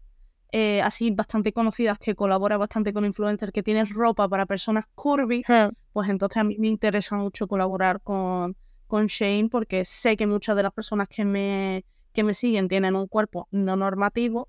eh, 0.50 0.82
así 0.82 1.12
bastante 1.12 1.52
conocidas 1.52 1.96
que 1.98 2.16
colabora 2.16 2.56
bastante 2.56 2.92
con 2.92 3.04
influencers 3.04 3.52
que 3.52 3.62
tienen 3.62 3.86
ropa 3.86 4.28
para 4.28 4.46
personas 4.46 4.86
curvy, 4.96 5.44
pues 5.92 6.08
entonces 6.08 6.38
a 6.38 6.44
mí 6.44 6.56
me 6.58 6.66
interesa 6.66 7.16
mucho 7.16 7.46
colaborar 7.46 8.00
con, 8.00 8.56
con 8.88 9.06
Shane 9.06 9.48
porque 9.48 9.84
sé 9.84 10.16
que 10.16 10.26
muchas 10.26 10.56
de 10.56 10.64
las 10.64 10.72
personas 10.72 11.06
que 11.08 11.24
me, 11.24 11.84
que 12.12 12.24
me 12.24 12.34
siguen 12.34 12.66
tienen 12.66 12.96
un 12.96 13.06
cuerpo 13.06 13.46
no 13.52 13.76
normativo. 13.76 14.48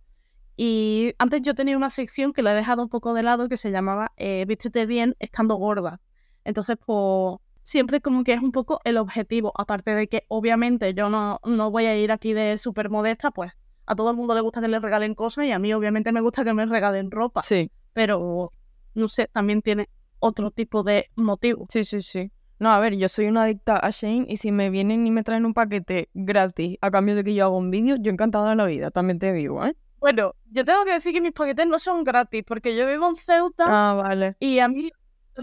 Y 0.58 1.14
antes 1.20 1.44
yo 1.44 1.54
tenía 1.54 1.78
una 1.78 1.92
sección 1.92 2.34
que 2.34 2.42
la 2.42 2.54
he 2.54 2.56
dejado 2.56 2.82
un 2.82 2.90
poco 2.90 3.14
de 3.14 3.22
lado 3.22 3.48
que 3.48 3.58
se 3.58 3.70
llamaba 3.70 4.12
eh, 4.18 4.46
Vístete 4.48 4.88
bien 4.88 5.16
estando 5.20 5.56
gorda. 5.56 6.02
Entonces, 6.46 6.78
pues 6.84 7.40
siempre 7.66 8.00
como 8.00 8.24
que 8.24 8.34
es 8.34 8.42
un 8.42 8.52
poco 8.52 8.80
el 8.84 8.98
objetivo, 8.98 9.52
aparte 9.58 9.96
de 9.96 10.08
que 10.08 10.24
obviamente 10.28 10.94
yo 10.94 11.10
no, 11.10 11.40
no 11.44 11.72
voy 11.72 11.86
a 11.88 11.98
ir 11.98 12.12
aquí 12.12 12.32
de 12.34 12.58
súper 12.60 12.90
modesta, 12.92 13.32
pues 13.32 13.52
a 13.88 13.96
todo 13.96 14.12
el 14.12 14.16
mundo 14.16 14.36
le 14.36 14.42
gusta 14.42 14.62
que 14.62 14.68
le 14.68 14.80
regalen 14.80 15.16
cosas 15.16 15.46
y 15.46 15.52
a 15.52 15.58
mí 15.60 15.74
obviamente 15.74 16.12
me 16.12 16.22
gusta 16.22 16.44
que 16.44 16.54
me 16.54 16.66
regalen 16.68 17.10
ropa. 17.10 17.42
Sí. 17.42 17.72
Pero, 17.94 18.52
no 18.94 19.08
sé, 19.08 19.28
también 19.28 19.62
tiene 19.64 19.90
otro 20.20 20.52
tipo 20.52 20.84
de 20.84 21.10
motivo. 21.16 21.66
Sí, 21.70 21.84
sí, 21.84 22.02
sí. 22.02 22.32
No, 22.60 22.72
a 22.72 22.80
ver, 22.80 22.96
yo 22.96 23.10
soy 23.10 23.26
una 23.26 23.44
adicta 23.44 23.78
a 23.78 23.90
Shane 23.90 24.28
y 24.30 24.38
si 24.38 24.52
me 24.52 24.70
vienen 24.70 25.06
y 25.08 25.12
me 25.12 25.24
traen 25.24 25.46
un 25.46 25.54
paquete 25.56 26.10
gratis 26.14 26.78
a 26.82 26.92
cambio 26.92 27.16
de 27.16 27.24
que 27.24 27.34
yo 27.34 27.46
haga 27.48 27.56
un 27.58 27.72
vídeo, 27.72 27.96
yo 28.00 28.12
encantada 28.12 28.52
de 28.52 28.56
la 28.56 28.66
vida, 28.66 28.92
también 28.92 29.18
te 29.20 29.34
digo, 29.34 29.66
¿eh? 29.66 29.76
Bueno, 30.00 30.36
yo 30.52 30.64
tengo 30.64 30.86
que 30.86 30.94
decir 30.94 31.14
que 31.14 31.20
mis 31.22 31.32
paquetes 31.32 31.66
no 31.66 31.80
son 31.80 32.04
gratis 32.04 32.44
porque 32.46 32.76
yo 32.76 32.86
vivo 32.88 33.10
en 33.10 33.16
Ceuta 33.16 33.66
Ah, 33.68 33.94
vale. 33.96 34.36
y 34.40 34.60
a 34.60 34.68
mí 34.68 34.92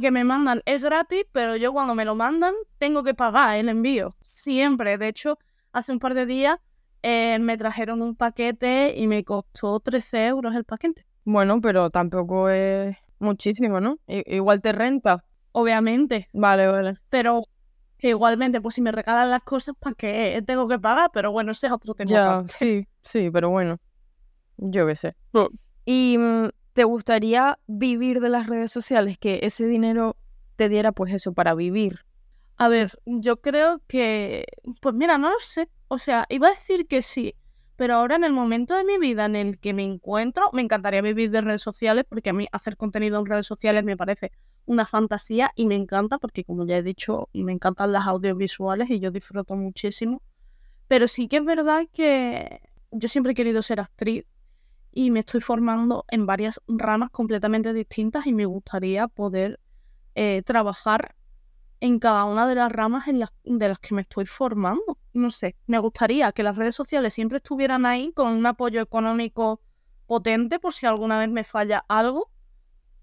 que 0.00 0.10
me 0.10 0.24
mandan 0.24 0.62
es 0.64 0.84
gratis, 0.84 1.24
pero 1.32 1.56
yo 1.56 1.72
cuando 1.72 1.94
me 1.94 2.04
lo 2.04 2.14
mandan 2.14 2.54
tengo 2.78 3.02
que 3.04 3.14
pagar 3.14 3.56
el 3.58 3.68
envío. 3.68 4.16
Siempre. 4.22 4.98
De 4.98 5.08
hecho, 5.08 5.38
hace 5.72 5.92
un 5.92 5.98
par 5.98 6.14
de 6.14 6.26
días 6.26 6.58
eh, 7.02 7.38
me 7.40 7.56
trajeron 7.56 8.00
un 8.02 8.14
paquete 8.16 8.94
y 8.96 9.06
me 9.06 9.24
costó 9.24 9.80
13 9.80 10.26
euros 10.26 10.54
el 10.54 10.64
paquete. 10.64 11.04
Bueno, 11.24 11.60
pero 11.60 11.90
tampoco 11.90 12.48
es 12.48 12.96
muchísimo, 13.18 13.80
¿no? 13.80 13.98
I- 14.06 14.24
igual 14.36 14.60
te 14.60 14.72
renta. 14.72 15.24
Obviamente. 15.52 16.28
Vale, 16.32 16.66
vale. 16.68 16.94
Pero 17.10 17.42
que 17.98 18.08
igualmente, 18.08 18.60
pues 18.60 18.74
si 18.74 18.82
me 18.82 18.90
regalan 18.90 19.30
las 19.30 19.42
cosas, 19.42 19.76
¿para 19.78 19.94
qué 19.94 20.42
tengo 20.46 20.66
que 20.66 20.78
pagar? 20.78 21.10
Pero 21.12 21.30
bueno, 21.30 21.52
ese 21.52 21.66
es 21.68 21.72
otro 21.72 21.94
tema. 21.94 22.10
Ya, 22.10 22.42
sí, 22.48 22.86
sí, 23.02 23.30
pero 23.30 23.50
bueno. 23.50 23.78
Yo 24.56 24.86
qué 24.86 24.96
sé. 24.96 25.14
¿Y 25.84 26.16
mm, 26.18 26.48
te 26.72 26.84
gustaría 26.84 27.58
vivir 27.66 28.20
de 28.20 28.28
las 28.28 28.46
redes 28.46 28.72
sociales? 28.72 29.18
Que 29.18 29.40
ese 29.42 29.66
dinero 29.66 30.16
te 30.56 30.68
diera, 30.68 30.92
pues 30.92 31.12
eso, 31.12 31.32
para 31.32 31.54
vivir. 31.54 32.00
A 32.56 32.68
ver, 32.68 32.98
yo 33.06 33.40
creo 33.40 33.80
que, 33.86 34.46
pues 34.80 34.94
mira, 34.94 35.18
no 35.18 35.30
lo 35.30 35.38
sé. 35.38 35.68
O 35.88 35.98
sea, 35.98 36.26
iba 36.28 36.48
a 36.48 36.54
decir 36.54 36.86
que 36.86 37.02
sí, 37.02 37.34
pero 37.76 37.96
ahora 37.96 38.16
en 38.16 38.24
el 38.24 38.32
momento 38.32 38.76
de 38.76 38.84
mi 38.84 38.98
vida 38.98 39.24
en 39.24 39.36
el 39.36 39.58
que 39.58 39.74
me 39.74 39.84
encuentro, 39.84 40.50
me 40.52 40.62
encantaría 40.62 41.02
vivir 41.02 41.30
de 41.30 41.40
redes 41.40 41.62
sociales 41.62 42.04
porque 42.08 42.30
a 42.30 42.32
mí 42.32 42.46
hacer 42.52 42.76
contenido 42.76 43.18
en 43.18 43.26
redes 43.26 43.46
sociales 43.46 43.84
me 43.84 43.96
parece 43.96 44.30
una 44.66 44.86
fantasía 44.86 45.50
y 45.56 45.66
me 45.66 45.74
encanta 45.74 46.18
porque, 46.18 46.44
como 46.44 46.66
ya 46.66 46.78
he 46.78 46.82
dicho, 46.82 47.28
me 47.32 47.52
encantan 47.52 47.92
las 47.92 48.06
audiovisuales 48.06 48.88
y 48.90 49.00
yo 49.00 49.10
disfruto 49.10 49.56
muchísimo. 49.56 50.22
Pero 50.86 51.08
sí 51.08 51.26
que 51.26 51.38
es 51.38 51.44
verdad 51.44 51.86
que 51.92 52.60
yo 52.90 53.08
siempre 53.08 53.32
he 53.32 53.34
querido 53.34 53.62
ser 53.62 53.80
actriz 53.80 54.24
y 54.92 55.10
me 55.10 55.20
estoy 55.20 55.40
formando 55.40 56.04
en 56.08 56.26
varias 56.26 56.60
ramas 56.68 57.10
completamente 57.10 57.72
distintas 57.72 58.26
y 58.26 58.32
me 58.32 58.44
gustaría 58.44 59.08
poder 59.08 59.58
eh, 60.14 60.42
trabajar 60.44 61.16
en 61.80 61.98
cada 61.98 62.26
una 62.26 62.46
de 62.46 62.54
las 62.54 62.70
ramas 62.70 63.08
en 63.08 63.18
las, 63.18 63.32
de 63.42 63.68
las 63.68 63.78
que 63.80 63.94
me 63.94 64.02
estoy 64.02 64.26
formando. 64.26 64.98
No 65.14 65.30
sé, 65.30 65.56
me 65.66 65.78
gustaría 65.78 66.30
que 66.32 66.42
las 66.42 66.56
redes 66.56 66.74
sociales 66.74 67.14
siempre 67.14 67.38
estuvieran 67.38 67.86
ahí 67.86 68.12
con 68.12 68.28
un 68.28 68.46
apoyo 68.46 68.80
económico 68.80 69.60
potente 70.06 70.58
por 70.60 70.74
si 70.74 70.86
alguna 70.86 71.18
vez 71.18 71.30
me 71.30 71.42
falla 71.42 71.84
algo, 71.88 72.30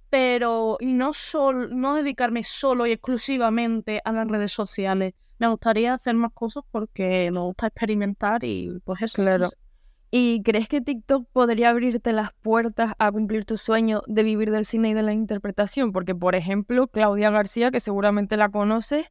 pero 0.09 0.77
no, 0.81 1.11
sol, 1.13 1.69
no 1.77 1.95
dedicarme 1.95 2.43
solo 2.43 2.85
y 2.85 2.91
exclusivamente 2.91 4.01
a 4.05 4.11
las 4.11 4.27
redes 4.27 4.51
sociales. 4.51 5.13
Me 5.39 5.47
gustaría 5.47 5.93
hacer 5.93 6.15
más 6.15 6.31
cosas 6.33 6.63
porque 6.71 7.29
me 7.31 7.39
gusta 7.39 7.67
experimentar 7.67 8.43
y 8.43 8.79
pues 8.85 9.01
eso. 9.01 9.21
Claro. 9.21 9.39
no 9.39 9.47
sé. 9.47 9.57
¿Y 10.11 10.41
crees 10.41 10.67
que 10.67 10.81
TikTok 10.81 11.27
podría 11.31 11.69
abrirte 11.69 12.13
las 12.13 12.33
puertas 12.33 12.93
a 12.97 13.11
cumplir 13.11 13.45
tu 13.45 13.57
sueño 13.57 14.01
de 14.07 14.23
vivir 14.23 14.49
del 14.49 14.65
cine 14.65 14.89
y 14.89 14.93
de 14.93 15.03
la 15.03 15.13
interpretación? 15.13 15.91
Porque, 15.91 16.15
por 16.15 16.35
ejemplo, 16.35 16.87
Claudia 16.87 17.29
García, 17.29 17.69
que 17.69 17.79
seguramente 17.79 18.35
la 18.35 18.49
conoces, 18.49 19.05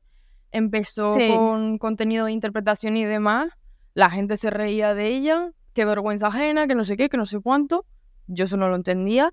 empezó 0.51 1.15
Sí. 1.15 1.29
con 1.29 1.79
contenido 1.79 2.27
de 2.27 2.33
interpretación 2.33 2.97
y 2.97 3.05
demás. 3.05 3.53
La 3.95 4.11
gente 4.11 4.37
se 4.37 4.51
reía 4.51 4.95
de 4.95 5.09
ella, 5.09 5.53
qué 5.73 5.85
vergüenza 5.85 6.29
ajena, 6.29 6.67
que 6.67 6.75
no 6.75 6.83
sé 6.83 6.97
qué, 6.97 7.09
que 7.09 7.17
no 7.17 7.27
sé 7.27 7.39
cuánto. 7.41 7.87
Yo 8.27 8.45
eso 8.45 8.57
no 8.57 8.69
lo 8.69 8.75
entendía. 8.75 9.33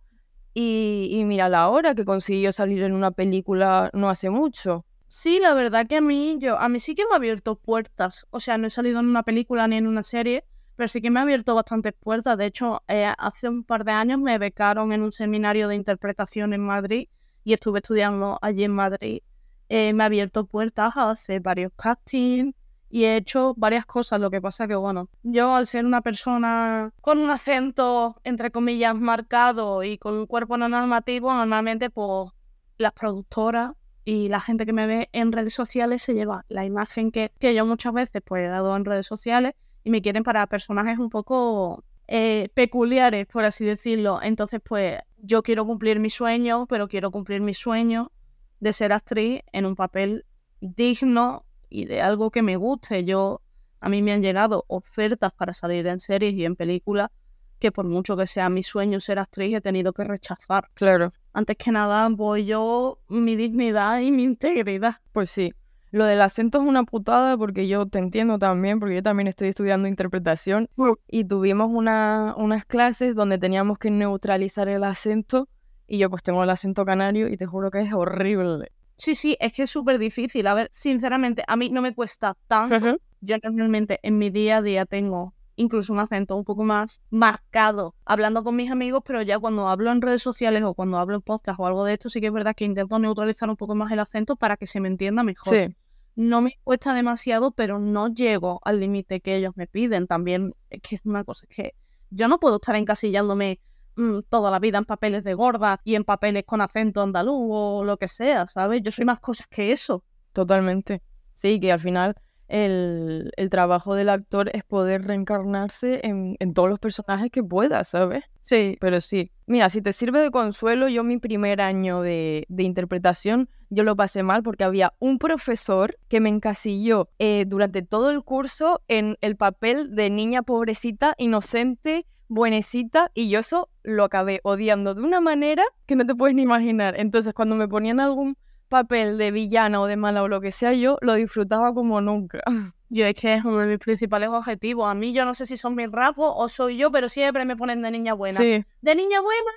Y, 0.53 1.09
y 1.11 1.23
mira 1.25 1.49
la 1.49 1.67
hora 1.69 1.95
que 1.95 2.05
consiguió 2.05 2.51
salir 2.51 2.83
en 2.83 2.93
una 2.93 3.11
película 3.11 3.89
no 3.93 4.09
hace 4.09 4.29
mucho. 4.29 4.85
Sí, 5.07 5.39
la 5.39 5.53
verdad 5.53 5.87
que 5.87 5.97
a 5.97 6.01
mí, 6.01 6.37
yo, 6.39 6.57
a 6.59 6.69
mí 6.69 6.79
sí 6.79 6.93
que 6.95 7.03
me 7.07 7.13
ha 7.13 7.17
abierto 7.17 7.55
puertas. 7.55 8.25
O 8.29 8.39
sea, 8.39 8.57
no 8.57 8.67
he 8.67 8.69
salido 8.69 8.99
en 8.99 9.07
una 9.07 9.23
película 9.23 9.67
ni 9.67 9.77
en 9.77 9.87
una 9.87 10.03
serie, 10.03 10.43
pero 10.75 10.87
sí 10.87 11.01
que 11.01 11.09
me 11.09 11.19
ha 11.19 11.23
abierto 11.23 11.55
bastantes 11.55 11.93
puertas. 11.93 12.37
De 12.37 12.45
hecho, 12.45 12.83
eh, 12.87 13.11
hace 13.17 13.49
un 13.49 13.63
par 13.63 13.85
de 13.85 13.91
años 13.91 14.19
me 14.19 14.37
becaron 14.37 14.91
en 14.91 15.01
un 15.01 15.11
seminario 15.11 15.67
de 15.67 15.75
interpretación 15.75 16.53
en 16.53 16.61
Madrid 16.61 17.07
y 17.43 17.53
estuve 17.53 17.79
estudiando 17.79 18.37
allí 18.41 18.63
en 18.63 18.71
Madrid. 18.71 19.21
Eh, 19.69 19.93
me 19.93 20.03
ha 20.03 20.05
abierto 20.07 20.45
puertas 20.45 20.95
a 20.95 21.11
hacer 21.11 21.41
varios 21.41 21.71
castings 21.75 22.53
y 22.89 23.05
he 23.05 23.17
hecho 23.17 23.53
varias 23.57 23.85
cosas. 23.85 24.19
Lo 24.19 24.29
que 24.29 24.41
pasa 24.41 24.67
que, 24.67 24.75
bueno, 24.75 25.09
yo 25.23 25.55
al 25.55 25.67
ser 25.67 25.85
una 25.85 26.01
persona 26.01 26.91
con 27.01 27.19
un 27.19 27.29
acento, 27.29 28.19
entre 28.23 28.51
comillas, 28.51 28.95
marcado 28.95 29.83
y 29.83 29.97
con 29.97 30.15
un 30.15 30.27
cuerpo 30.27 30.57
no 30.57 30.69
normativo, 30.69 31.33
normalmente, 31.33 31.89
pues 31.89 32.31
las 32.77 32.91
productoras 32.91 33.73
y 34.03 34.29
la 34.29 34.39
gente 34.39 34.65
que 34.65 34.73
me 34.73 34.85
ve 34.85 35.09
en 35.13 35.31
redes 35.31 35.53
sociales 35.53 36.03
se 36.03 36.13
lleva 36.13 36.45
la 36.47 36.63
imagen 36.63 37.11
que, 37.11 37.31
que 37.39 37.55
yo 37.55 37.65
muchas 37.65 37.91
veces 37.93 38.21
pues 38.23 38.45
he 38.45 38.47
dado 38.47 38.75
en 38.75 38.85
redes 38.85 39.07
sociales 39.07 39.53
y 39.85 39.91
me 39.91 40.01
quieren 40.01 40.23
para 40.23 40.45
personajes 40.47 40.97
un 40.97 41.09
poco 41.09 41.85
eh, 42.07 42.49
peculiares, 42.55 43.27
por 43.27 43.45
así 43.45 43.63
decirlo. 43.63 44.19
Entonces, 44.21 44.59
pues 44.63 44.97
yo 45.17 45.43
quiero 45.43 45.63
cumplir 45.65 45.99
mi 45.99 46.09
sueño, 46.09 46.65
pero 46.65 46.87
quiero 46.87 47.11
cumplir 47.11 47.39
mi 47.39 47.53
sueño 47.53 48.11
de 48.59 48.73
ser 48.73 48.91
actriz 48.91 49.41
en 49.53 49.67
un 49.67 49.75
papel 49.75 50.25
digno 50.59 51.45
y 51.69 51.85
de 51.85 52.01
algo 52.01 52.31
que 52.31 52.41
me 52.41 52.55
guste. 52.55 53.05
Yo, 53.05 53.41
a 53.79 53.89
mí 53.89 54.01
me 54.01 54.11
han 54.11 54.23
llegado 54.23 54.65
ofertas 54.67 55.31
para 55.33 55.53
salir 55.53 55.85
en 55.85 55.99
series 55.99 56.33
y 56.33 56.45
en 56.45 56.55
películas 56.55 57.11
que 57.59 57.71
por 57.71 57.85
mucho 57.85 58.17
que 58.17 58.25
sea 58.25 58.49
mi 58.49 58.63
sueño 58.63 58.99
ser 58.99 59.19
actriz 59.19 59.55
he 59.55 59.61
tenido 59.61 59.93
que 59.93 60.03
rechazar. 60.03 60.67
Claro. 60.73 61.13
Antes 61.31 61.57
que 61.57 61.71
nada 61.71 62.09
voy 62.09 62.45
yo 62.45 62.99
mi 63.07 63.35
dignidad 63.35 63.99
y 63.99 64.11
mi 64.11 64.23
integridad. 64.23 64.95
Pues 65.11 65.29
sí. 65.29 65.53
Lo 65.95 66.03
del 66.03 66.19
acento 66.21 66.61
es 66.61 66.67
una 66.67 66.83
putada 66.83 67.37
porque 67.37 67.69
yo 67.69 67.85
te 67.85 67.99
entiendo 67.99 68.37
también, 68.37 68.81
porque 68.81 68.95
yo 68.95 69.01
también 69.01 69.29
estoy 69.29 69.47
estudiando 69.47 69.87
interpretación 69.87 70.67
y 71.07 71.23
tuvimos 71.23 71.71
una, 71.71 72.33
unas 72.35 72.65
clases 72.65 73.15
donde 73.15 73.37
teníamos 73.37 73.77
que 73.77 73.89
neutralizar 73.91 74.67
el 74.67 74.83
acento 74.83 75.47
y 75.87 75.97
yo 75.97 76.09
pues 76.09 76.21
tengo 76.21 76.43
el 76.43 76.49
acento 76.49 76.83
canario 76.83 77.29
y 77.29 77.37
te 77.37 77.45
juro 77.45 77.71
que 77.71 77.79
es 77.79 77.93
horrible. 77.93 78.73
Sí, 78.97 79.15
sí, 79.15 79.37
es 79.39 79.53
que 79.53 79.63
es 79.63 79.69
súper 79.69 79.97
difícil. 79.97 80.45
A 80.47 80.53
ver, 80.53 80.69
sinceramente, 80.73 81.45
a 81.47 81.55
mí 81.55 81.69
no 81.69 81.81
me 81.81 81.95
cuesta 81.95 82.35
tanto. 82.49 82.97
Yo 83.21 83.37
normalmente 83.41 84.01
en 84.03 84.17
mi 84.17 84.29
día 84.29 84.57
a 84.57 84.61
día 84.61 84.85
tengo 84.85 85.33
incluso 85.55 85.93
un 85.93 85.99
acento 85.99 86.35
un 86.35 86.43
poco 86.43 86.65
más 86.65 86.99
marcado 87.09 87.95
hablando 88.03 88.43
con 88.43 88.57
mis 88.57 88.69
amigos, 88.69 89.01
pero 89.07 89.21
ya 89.21 89.39
cuando 89.39 89.69
hablo 89.69 89.93
en 89.93 90.01
redes 90.01 90.21
sociales 90.21 90.61
o 90.63 90.73
cuando 90.73 90.97
hablo 90.97 91.15
en 91.15 91.21
podcast 91.21 91.57
o 91.57 91.65
algo 91.65 91.85
de 91.85 91.93
esto, 91.93 92.09
sí 92.09 92.19
que 92.19 92.27
es 92.27 92.33
verdad 92.33 92.53
que 92.53 92.65
intento 92.65 92.99
neutralizar 92.99 93.49
un 93.49 93.55
poco 93.55 93.75
más 93.75 93.93
el 93.93 93.99
acento 93.99 94.35
para 94.35 94.57
que 94.57 94.67
se 94.67 94.81
me 94.81 94.89
entienda 94.89 95.23
mejor. 95.23 95.53
Sí. 95.53 95.73
No 96.15 96.41
me 96.41 96.57
cuesta 96.63 96.93
demasiado, 96.93 97.51
pero 97.51 97.77
no 97.79 98.07
llego 98.07 98.61
al 98.63 98.79
límite 98.79 99.19
que 99.21 99.35
ellos 99.35 99.53
me 99.55 99.67
piden. 99.67 100.07
También 100.07 100.53
es 100.69 100.81
que 100.81 100.95
es 100.95 101.01
una 101.05 101.23
cosa 101.23 101.45
es 101.49 101.55
que 101.55 101.75
yo 102.09 102.27
no 102.27 102.39
puedo 102.39 102.55
estar 102.55 102.75
encasillándome 102.75 103.59
mm, 103.95 104.19
toda 104.29 104.49
la 104.49 104.59
vida 104.59 104.77
en 104.77 104.85
papeles 104.85 105.23
de 105.23 105.33
gorda 105.33 105.81
y 105.83 105.95
en 105.95 106.05
papeles 106.05 106.45
con 106.45 106.61
acento 106.61 107.01
andaluz 107.01 107.35
o 107.51 107.83
lo 107.83 107.97
que 107.97 108.07
sea, 108.07 108.47
¿sabes? 108.47 108.81
Yo 108.81 108.91
soy 108.91 109.05
más 109.05 109.19
cosas 109.19 109.47
que 109.47 109.71
eso. 109.71 110.03
Totalmente. 110.31 111.01
Sí, 111.33 111.59
que 111.59 111.71
al 111.71 111.79
final 111.79 112.15
el, 112.47 113.31
el, 113.37 113.49
trabajo 113.49 113.95
del 113.95 114.09
actor 114.09 114.49
es 114.53 114.63
poder 114.63 115.03
reencarnarse 115.03 116.01
en, 116.03 116.35
en, 116.39 116.53
todos 116.53 116.69
los 116.69 116.79
personajes 116.79 117.31
que 117.31 117.43
pueda, 117.43 117.83
¿sabes? 117.83 118.23
Sí. 118.41 118.77
Pero 118.79 119.01
sí. 119.01 119.31
Mira, 119.47 119.69
si 119.69 119.81
te 119.81 119.93
sirve 119.93 120.19
de 120.19 120.31
consuelo, 120.31 120.87
yo 120.87 121.03
mi 121.03 121.17
primer 121.17 121.61
año 121.61 122.01
de, 122.01 122.45
de 122.49 122.63
interpretación, 122.63 123.49
yo 123.69 123.83
lo 123.83 123.95
pasé 123.95 124.23
mal 124.23 124.43
porque 124.43 124.63
había 124.63 124.93
un 124.99 125.17
profesor 125.17 125.97
que 126.07 126.19
me 126.19 126.29
encasilló 126.29 127.09
eh, 127.19 127.45
durante 127.47 127.81
todo 127.81 128.11
el 128.11 128.23
curso 128.23 128.81
en 128.87 129.17
el 129.21 129.35
papel 129.35 129.95
de 129.95 130.09
niña 130.09 130.43
pobrecita, 130.43 131.15
inocente, 131.17 132.05
buenecita, 132.27 133.11
y 133.13 133.29
yo 133.29 133.39
eso 133.39 133.69
lo 133.83 134.03
acabé 134.03 134.39
odiando 134.43 134.95
de 134.95 135.01
una 135.01 135.21
manera 135.21 135.63
que 135.85 135.95
no 135.95 136.05
te 136.05 136.15
puedes 136.15 136.35
ni 136.35 136.41
imaginar. 136.41 136.99
Entonces, 136.99 137.33
cuando 137.33 137.55
me 137.55 137.67
ponían 137.67 137.99
algún 137.99 138.37
papel 138.67 139.17
de 139.17 139.31
villana 139.31 139.81
o 139.81 139.87
de 139.87 139.95
mala 139.95 140.23
o 140.23 140.27
lo 140.27 140.41
que 140.41 140.51
sea, 140.51 140.73
yo 140.73 140.97
lo 141.01 141.13
disfrutaba 141.13 141.73
como 141.73 142.01
nunca. 142.01 142.39
Yo 142.89 143.05
es 143.07 143.15
que 143.15 143.33
es 143.33 143.43
uno 143.43 143.57
de 143.59 143.65
mis 143.65 143.79
principales 143.79 144.29
objetivos. 144.29 144.87
A 144.87 144.93
mí 144.93 145.11
yo 145.11 145.25
no 145.25 145.33
sé 145.33 145.47
si 145.47 145.57
son 145.57 145.75
mis 145.75 145.91
rasgos 145.91 146.31
o 146.35 146.47
soy 146.47 146.77
yo, 146.77 146.91
pero 146.91 147.09
siempre 147.09 147.43
me 147.43 147.57
ponen 147.57 147.81
de 147.81 147.89
niña 147.89 148.13
buena. 148.13 148.37
Sí. 148.37 148.63
De 148.81 148.95
niña 148.95 149.21
buena 149.21 149.51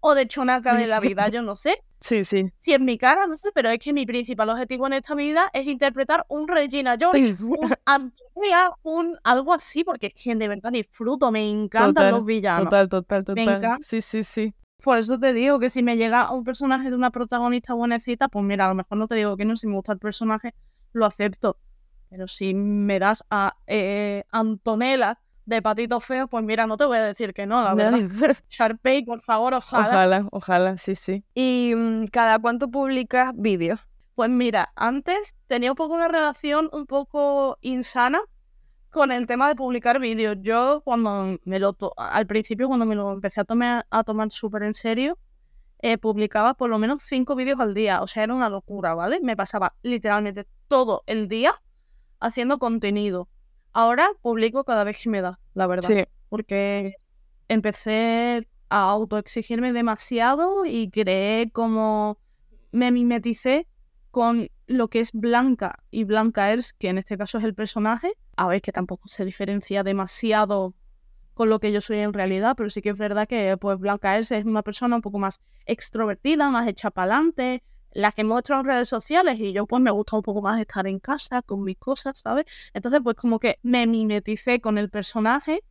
o 0.00 0.14
de 0.14 0.28
chonaca 0.28 0.74
de 0.76 0.86
la 0.86 1.00
vida, 1.00 1.28
yo 1.28 1.42
no 1.42 1.56
sé. 1.56 1.82
Sí, 2.00 2.24
sí. 2.24 2.48
Si 2.60 2.72
es 2.72 2.78
mi 2.78 2.96
cara, 2.96 3.26
no 3.26 3.36
sé, 3.36 3.50
pero 3.52 3.70
es 3.70 3.80
que 3.80 3.92
mi 3.92 4.06
principal 4.06 4.48
objetivo 4.50 4.86
en 4.86 4.92
esta 4.92 5.16
vida 5.16 5.50
es 5.52 5.66
interpretar 5.66 6.24
un 6.28 6.46
Regina 6.46 6.96
George, 6.96 7.34
un 7.42 7.74
Antonia, 7.86 8.70
un 8.84 9.18
algo 9.24 9.52
así, 9.52 9.82
porque 9.82 10.06
es 10.06 10.14
que 10.14 10.32
de 10.36 10.46
verdad 10.46 10.70
disfruto, 10.70 11.32
me 11.32 11.50
encantan 11.50 11.94
Total, 11.94 12.10
los 12.12 12.24
villanos. 12.24 12.64
Total, 12.66 12.88
total, 12.88 13.24
total. 13.24 13.44
Me 13.44 13.52
encanta. 13.52 13.78
Sí, 13.82 14.00
sí, 14.00 14.22
sí. 14.22 14.54
Por 14.82 14.98
eso 14.98 15.18
te 15.18 15.32
digo 15.32 15.58
que 15.58 15.70
si 15.70 15.82
me 15.82 15.96
llega 15.96 16.32
un 16.32 16.44
personaje 16.44 16.88
de 16.88 16.94
una 16.94 17.10
protagonista 17.10 17.74
buenecita, 17.74 18.28
pues 18.28 18.44
mira, 18.44 18.66
a 18.66 18.68
lo 18.68 18.74
mejor 18.76 18.96
no 18.96 19.08
te 19.08 19.16
digo 19.16 19.36
que 19.36 19.44
no, 19.44 19.56
si 19.56 19.66
me 19.66 19.74
gusta 19.74 19.92
el 19.92 19.98
personaje, 19.98 20.54
lo 20.92 21.04
acepto. 21.04 21.58
Pero 22.08 22.28
si 22.28 22.54
me 22.54 22.98
das 23.00 23.24
a 23.28 23.56
eh, 23.66 24.22
Antonella 24.30 25.18
de 25.46 25.62
patito 25.62 25.98
feo, 25.98 26.28
pues 26.28 26.44
mira, 26.44 26.66
no 26.66 26.76
te 26.76 26.84
voy 26.84 26.98
a 26.98 27.02
decir 27.02 27.34
que 27.34 27.44
no, 27.46 27.62
la 27.62 27.74
verdad. 27.74 27.98
Sharpay, 28.48 29.04
por 29.04 29.20
favor, 29.20 29.54
ojalá. 29.54 29.88
Ojalá, 29.88 30.28
ojalá, 30.30 30.78
sí, 30.78 30.94
sí. 30.94 31.24
¿Y 31.34 31.74
mm, 31.74 32.06
cada 32.06 32.38
cuánto 32.38 32.68
publicas 32.68 33.32
vídeos? 33.34 33.80
Pues 34.14 34.30
mira, 34.30 34.72
antes 34.76 35.36
tenía 35.48 35.72
un 35.72 35.76
poco 35.76 35.94
una 35.94 36.08
relación 36.08 36.70
un 36.72 36.86
poco 36.86 37.58
insana 37.62 38.20
con 38.90 39.12
el 39.12 39.26
tema 39.26 39.48
de 39.48 39.54
publicar 39.54 39.98
vídeos. 40.00 40.36
Yo 40.40 40.82
cuando 40.84 41.38
me 41.44 41.58
lo 41.58 41.72
to- 41.72 41.92
al 41.96 42.26
principio 42.26 42.68
cuando 42.68 42.86
me 42.86 42.94
lo 42.94 43.12
empecé 43.12 43.40
a 43.40 43.44
tomar 43.44 43.86
a 43.90 44.04
tomar 44.04 44.30
súper 44.30 44.62
en 44.62 44.74
serio, 44.74 45.18
eh, 45.80 45.98
publicaba 45.98 46.54
por 46.54 46.70
lo 46.70 46.78
menos 46.78 47.02
cinco 47.02 47.34
vídeos 47.34 47.60
al 47.60 47.74
día. 47.74 48.02
O 48.02 48.06
sea, 48.06 48.24
era 48.24 48.34
una 48.34 48.48
locura, 48.48 48.94
¿vale? 48.94 49.20
Me 49.20 49.36
pasaba 49.36 49.74
literalmente 49.82 50.46
todo 50.66 51.02
el 51.06 51.28
día 51.28 51.60
haciendo 52.20 52.58
contenido. 52.58 53.28
Ahora 53.72 54.08
publico 54.22 54.64
cada 54.64 54.82
vez 54.84 55.00
que 55.02 55.10
me 55.10 55.20
da, 55.22 55.38
la 55.54 55.66
verdad. 55.66 55.88
Sí. 55.88 56.04
Porque 56.28 56.96
empecé 57.48 58.48
a 58.70 58.90
autoexigirme 58.90 59.72
demasiado 59.72 60.64
y 60.66 60.90
creé 60.90 61.50
como 61.52 62.18
me 62.72 62.90
mimeticé 62.90 63.66
con 64.18 64.48
lo 64.66 64.88
que 64.88 64.98
es 64.98 65.12
Blanca 65.12 65.78
y 65.92 66.02
Blanca 66.02 66.52
Ers, 66.52 66.72
que 66.72 66.88
en 66.88 66.98
este 66.98 67.16
caso 67.16 67.38
es 67.38 67.44
el 67.44 67.54
personaje. 67.54 68.14
A 68.36 68.48
ver, 68.48 68.60
que 68.60 68.72
tampoco 68.72 69.06
se 69.06 69.24
diferencia 69.24 69.84
demasiado 69.84 70.74
con 71.34 71.48
lo 71.48 71.60
que 71.60 71.70
yo 71.70 71.80
soy 71.80 71.98
en 71.98 72.12
realidad, 72.12 72.56
pero 72.56 72.68
sí 72.68 72.82
que 72.82 72.88
es 72.88 72.98
verdad 72.98 73.28
que 73.28 73.56
pues 73.58 73.78
Blanca 73.78 74.16
Ers 74.16 74.32
es 74.32 74.44
una 74.44 74.64
persona 74.64 74.96
un 74.96 75.02
poco 75.02 75.20
más 75.20 75.40
extrovertida, 75.66 76.50
más 76.50 76.66
hecha 76.66 76.90
para 76.90 77.14
adelante, 77.14 77.62
la 77.92 78.10
que 78.10 78.24
muestro 78.24 78.58
en 78.58 78.64
redes 78.64 78.88
sociales 78.88 79.38
y 79.38 79.52
yo 79.52 79.68
pues 79.68 79.80
me 79.80 79.92
gusta 79.92 80.16
un 80.16 80.22
poco 80.22 80.42
más 80.42 80.60
estar 80.60 80.88
en 80.88 80.98
casa 80.98 81.42
con 81.42 81.62
mis 81.62 81.78
cosas, 81.78 82.18
¿sabes? 82.18 82.72
Entonces 82.74 83.00
pues 83.04 83.14
como 83.14 83.38
que 83.38 83.60
me 83.62 83.86
mimeticé 83.86 84.60
con 84.60 84.78
el 84.78 84.90
personaje 84.90 85.62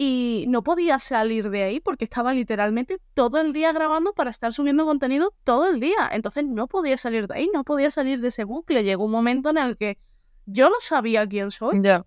y 0.00 0.44
no 0.46 0.62
podía 0.62 1.00
salir 1.00 1.50
de 1.50 1.64
ahí 1.64 1.80
porque 1.80 2.04
estaba 2.04 2.32
literalmente 2.32 3.00
todo 3.14 3.38
el 3.38 3.52
día 3.52 3.72
grabando 3.72 4.12
para 4.12 4.30
estar 4.30 4.52
subiendo 4.52 4.86
contenido 4.86 5.34
todo 5.42 5.68
el 5.68 5.80
día. 5.80 6.08
Entonces 6.12 6.44
no 6.44 6.68
podía 6.68 6.96
salir 6.96 7.26
de 7.26 7.34
ahí, 7.34 7.50
no 7.52 7.64
podía 7.64 7.90
salir 7.90 8.20
de 8.20 8.28
ese 8.28 8.44
bucle. 8.44 8.84
Llegó 8.84 9.06
un 9.06 9.10
momento 9.10 9.50
en 9.50 9.58
el 9.58 9.76
que 9.76 9.98
yo 10.46 10.70
no 10.70 10.76
sabía 10.80 11.26
quién 11.26 11.50
soy. 11.50 11.82
Ya. 11.82 12.06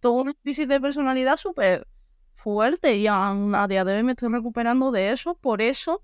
Tuve 0.00 0.22
una 0.22 0.34
crisis 0.34 0.66
de 0.66 0.80
personalidad 0.80 1.36
súper 1.36 1.86
fuerte 2.32 2.96
y 2.96 3.06
a, 3.06 3.30
a 3.30 3.68
día 3.68 3.84
de 3.84 3.96
hoy 3.96 4.02
me 4.02 4.12
estoy 4.12 4.30
recuperando 4.30 4.90
de 4.90 5.12
eso. 5.12 5.34
Por 5.34 5.60
eso 5.60 6.02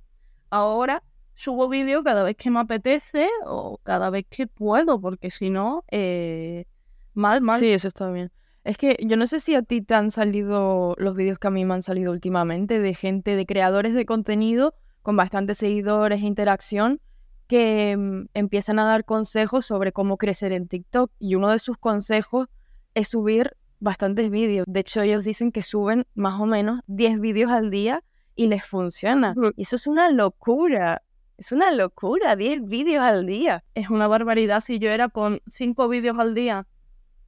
ahora 0.50 1.02
subo 1.34 1.66
vídeo 1.66 2.04
cada 2.04 2.24
vez 2.24 2.36
que 2.36 2.50
me 2.50 2.60
apetece 2.60 3.30
o 3.46 3.78
cada 3.84 4.10
vez 4.10 4.26
que 4.28 4.46
puedo, 4.46 5.00
porque 5.00 5.30
si 5.30 5.48
no, 5.48 5.82
eh, 5.90 6.66
mal, 7.14 7.40
mal. 7.40 7.58
Sí, 7.58 7.72
eso 7.72 7.88
está 7.88 8.10
bien. 8.10 8.30
Es 8.64 8.78
que 8.78 8.96
yo 9.00 9.16
no 9.16 9.26
sé 9.26 9.40
si 9.40 9.54
a 9.54 9.62
ti 9.62 9.82
te 9.82 9.94
han 9.94 10.10
salido 10.10 10.94
los 10.98 11.16
vídeos 11.16 11.38
que 11.38 11.48
a 11.48 11.50
mí 11.50 11.64
me 11.64 11.74
han 11.74 11.82
salido 11.82 12.12
últimamente 12.12 12.78
de 12.78 12.94
gente, 12.94 13.34
de 13.34 13.46
creadores 13.46 13.92
de 13.92 14.06
contenido 14.06 14.74
con 15.02 15.16
bastantes 15.16 15.58
seguidores 15.58 16.22
e 16.22 16.26
interacción 16.26 17.00
que 17.48 17.96
mm, 17.96 18.26
empiezan 18.34 18.78
a 18.78 18.84
dar 18.84 19.04
consejos 19.04 19.66
sobre 19.66 19.92
cómo 19.92 20.16
crecer 20.16 20.52
en 20.52 20.68
TikTok 20.68 21.10
y 21.18 21.34
uno 21.34 21.50
de 21.50 21.58
sus 21.58 21.76
consejos 21.76 22.46
es 22.94 23.08
subir 23.08 23.56
bastantes 23.80 24.30
vídeos. 24.30 24.64
De 24.68 24.80
hecho, 24.80 25.02
ellos 25.02 25.24
dicen 25.24 25.50
que 25.50 25.62
suben 25.62 26.06
más 26.14 26.40
o 26.40 26.46
menos 26.46 26.80
10 26.86 27.20
vídeos 27.20 27.50
al 27.50 27.70
día 27.70 28.04
y 28.36 28.46
les 28.46 28.64
funciona. 28.64 29.34
Y 29.56 29.62
eso 29.62 29.74
es 29.74 29.88
una 29.88 30.08
locura. 30.08 31.02
Es 31.36 31.50
una 31.50 31.72
locura, 31.72 32.36
10 32.36 32.68
vídeos 32.68 33.02
al 33.02 33.26
día. 33.26 33.64
Es 33.74 33.90
una 33.90 34.06
barbaridad 34.06 34.60
si 34.60 34.78
yo 34.78 34.90
era 34.90 35.08
con 35.08 35.40
cinco 35.48 35.88
vídeos 35.88 36.18
al 36.20 36.34
día 36.34 36.68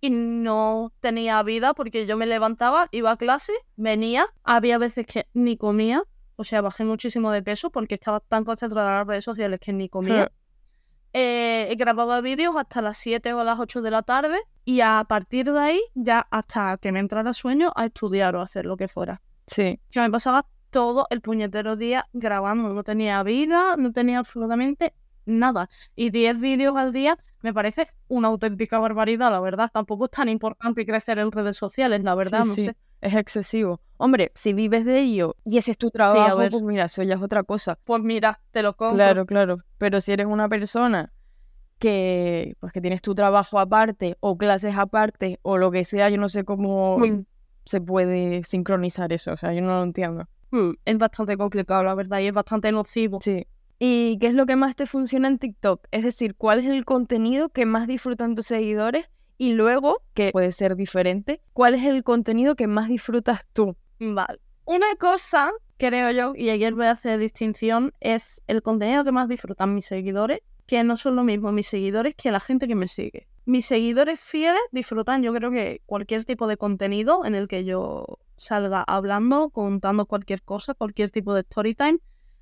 y 0.05 0.11
no 0.11 0.93
tenía 1.01 1.43
vida 1.43 1.73
porque 1.73 2.05
yo 2.05 2.19
me 2.19 2.27
levantaba, 2.27 2.89
iba 2.91 3.11
a 3.11 3.17
clase, 3.17 3.55
venía, 3.77 4.27
había 4.43 4.77
veces 4.77 5.07
que 5.07 5.29
ni 5.33 5.57
comía, 5.57 6.03
o 6.37 6.45
sea, 6.45 6.61
bajé 6.61 6.85
muchísimo 6.85 7.31
de 7.31 7.43
peso 7.43 7.71
porque 7.71 7.95
estaba 7.95 8.21
tan 8.21 8.45
concentrada 8.45 8.91
en 8.91 8.99
las 8.99 9.07
redes 9.07 9.25
sociales 9.25 9.61
que 9.61 9.73
ni 9.73 9.89
comía. 9.89 10.31
Eh, 11.15 11.75
grababa 11.79 12.21
vídeos 12.21 12.55
hasta 12.55 12.83
las 12.83 12.99
7 12.99 13.33
o 13.33 13.45
las 13.45 13.59
8 13.59 13.81
de 13.81 13.91
la 13.91 14.03
tarde 14.03 14.39
y 14.67 14.83
a 14.83 15.03
partir 15.09 15.51
de 15.51 15.59
ahí, 15.59 15.81
ya 15.95 16.27
hasta 16.31 16.77
que 16.77 16.93
me 16.93 16.99
entrara 16.99 17.33
sueño, 17.33 17.73
a 17.75 17.87
estudiar 17.87 18.37
o 18.37 18.41
a 18.41 18.45
hacer 18.45 18.67
lo 18.67 18.77
que 18.77 18.89
fuera. 18.89 19.23
Sí. 19.47 19.81
Yo 19.91 20.03
me 20.03 20.11
pasaba 20.11 20.45
todo 20.69 21.07
el 21.09 21.23
puñetero 21.23 21.77
día 21.77 22.11
grabando, 22.13 22.75
no 22.75 22.85
tenía 22.85 23.23
vida, 23.23 23.77
no 23.79 23.91
tenía 23.93 24.19
absolutamente 24.19 24.93
nada. 25.27 25.69
Y 25.95 26.11
10 26.11 26.41
vídeos 26.41 26.77
al 26.77 26.93
día 26.93 27.19
me 27.43 27.53
parece 27.53 27.87
una 28.09 28.29
auténtica 28.29 28.79
barbaridad, 28.79 29.31
la 29.31 29.41
verdad. 29.41 29.71
Tampoco 29.73 30.07
es 30.07 30.11
tan 30.11 30.29
importante 30.29 30.87
crecer 30.87 31.19
en 31.19 31.31
redes 31.31 31.57
sociales, 31.57 32.03
la 32.03 32.15
verdad, 32.15 32.45
no 32.45 32.55
sé. 32.55 32.77
Es 33.01 33.15
excesivo. 33.15 33.83
Hombre, 33.99 34.33
si 34.35 34.55
vives 34.55 34.87
de 34.87 35.01
ello 35.01 35.37
y 35.45 35.59
ese 35.59 35.73
es 35.73 35.79
tu 35.79 35.91
trabajo, 35.91 36.39
pues 36.51 36.63
mira, 36.63 36.87
eso 36.87 37.03
ya 37.03 37.17
es 37.17 37.23
otra 37.23 37.43
cosa. 37.43 37.79
Pues 37.85 38.03
mira, 38.03 38.41
te 38.51 38.63
lo 38.63 38.75
compro. 38.75 38.97
Claro, 38.97 39.27
claro. 39.27 39.59
Pero 39.77 40.01
si 40.01 40.13
eres 40.13 40.27
una 40.27 40.49
persona 40.49 41.13
que, 41.79 42.57
pues, 42.61 42.73
que 42.73 42.81
tienes 42.81 43.03
tu 43.03 43.15
trabajo 43.15 43.59
aparte 43.59 44.17
o 44.21 44.39
clases 44.39 44.77
aparte 44.79 45.39
o 45.43 45.59
lo 45.59 45.71
que 45.71 45.85
sea, 45.85 46.09
yo 46.09 46.17
no 46.17 46.31
sé 46.31 46.45
cómo 46.45 46.99
mm. 46.99 47.27
se 47.67 47.81
puede 47.83 48.43
sincronizar 48.45 49.13
eso. 49.13 49.33
O 49.33 49.37
sea, 49.37 49.53
yo 49.53 49.61
no 49.61 49.79
lo 49.79 49.83
entiendo. 49.83 50.27
Mm, 50.51 50.71
es 50.85 50.99
bastante 50.99 51.37
complicado, 51.37 51.83
la 51.83 51.95
verdad, 51.95 52.21
y 52.21 52.29
es 52.29 52.33
bastante 52.33 52.73
nocivo. 52.73 53.19
Sí. 53.21 53.47
¿Y 53.79 54.19
qué 54.19 54.29
es 54.29 54.35
lo 54.35 54.47
que 54.47 54.57
más 54.57 54.77
te 54.77 54.87
funciona 54.87 55.29
en 55.29 55.39
TikTok? 55.39 55.87
Es 55.91 56.05
decir, 56.05 56.35
¿cuál 56.37 56.61
es 56.61 56.67
el 56.67 56.85
contenido 56.85 57.49
que 57.49 57.67
más 57.67 57.87
disfrutan 57.87 58.35
tus 58.35 58.47
seguidores? 58.47 59.11
Y 59.37 59.55
luego, 59.55 60.03
que 60.15 60.31
puede 60.31 60.53
ser 60.53 60.77
diferente, 60.77 61.41
¿cuál 61.53 61.75
es 61.75 61.85
el 61.85 62.05
contenido 62.05 62.55
que 62.55 62.69
más 62.69 62.89
disfrutas 62.89 63.45
tú? 63.53 63.77
Vale. 63.99 64.39
Una 64.65 64.95
cosa, 64.99 65.51
creo 65.77 66.11
yo, 66.13 66.33
y 66.37 66.51
ayer 66.51 66.75
voy 66.75 66.87
a 66.87 66.93
hacer 66.93 67.19
distinción, 67.19 67.93
es 68.01 68.43
el 68.47 68.63
contenido 68.63 69.05
que 69.05 69.13
más 69.13 69.29
disfrutan 69.29 69.75
mis 69.75 69.87
seguidores, 69.87 70.41
que 70.67 70.83
no 70.85 70.97
son 70.97 71.17
lo 71.17 71.25
mismo 71.25 71.53
mis 71.53 71.67
seguidores 71.67 72.15
que 72.15 72.31
la 72.31 72.41
gente 72.41 72.69
que 72.69 72.75
me 72.75 72.89
sigue. 72.89 73.29
Mis 73.45 73.67
seguidores 73.67 74.21
fieles 74.21 74.63
disfrutan, 74.73 75.23
yo 75.23 75.35
creo 75.35 75.51
que 75.51 75.83
cualquier 75.85 76.25
tipo 76.25 76.47
de 76.47 76.57
contenido 76.57 77.25
en 77.27 77.35
el 77.35 77.49
que 77.49 77.65
yo 77.65 78.19
salga 78.37 78.83
hablando, 78.87 79.51
contando 79.51 80.07
cualquier 80.07 80.43
cosa, 80.43 80.73
cualquier 80.75 81.11
tipo 81.11 81.35
de 81.35 81.41
story 81.41 81.75
time, 81.75 81.99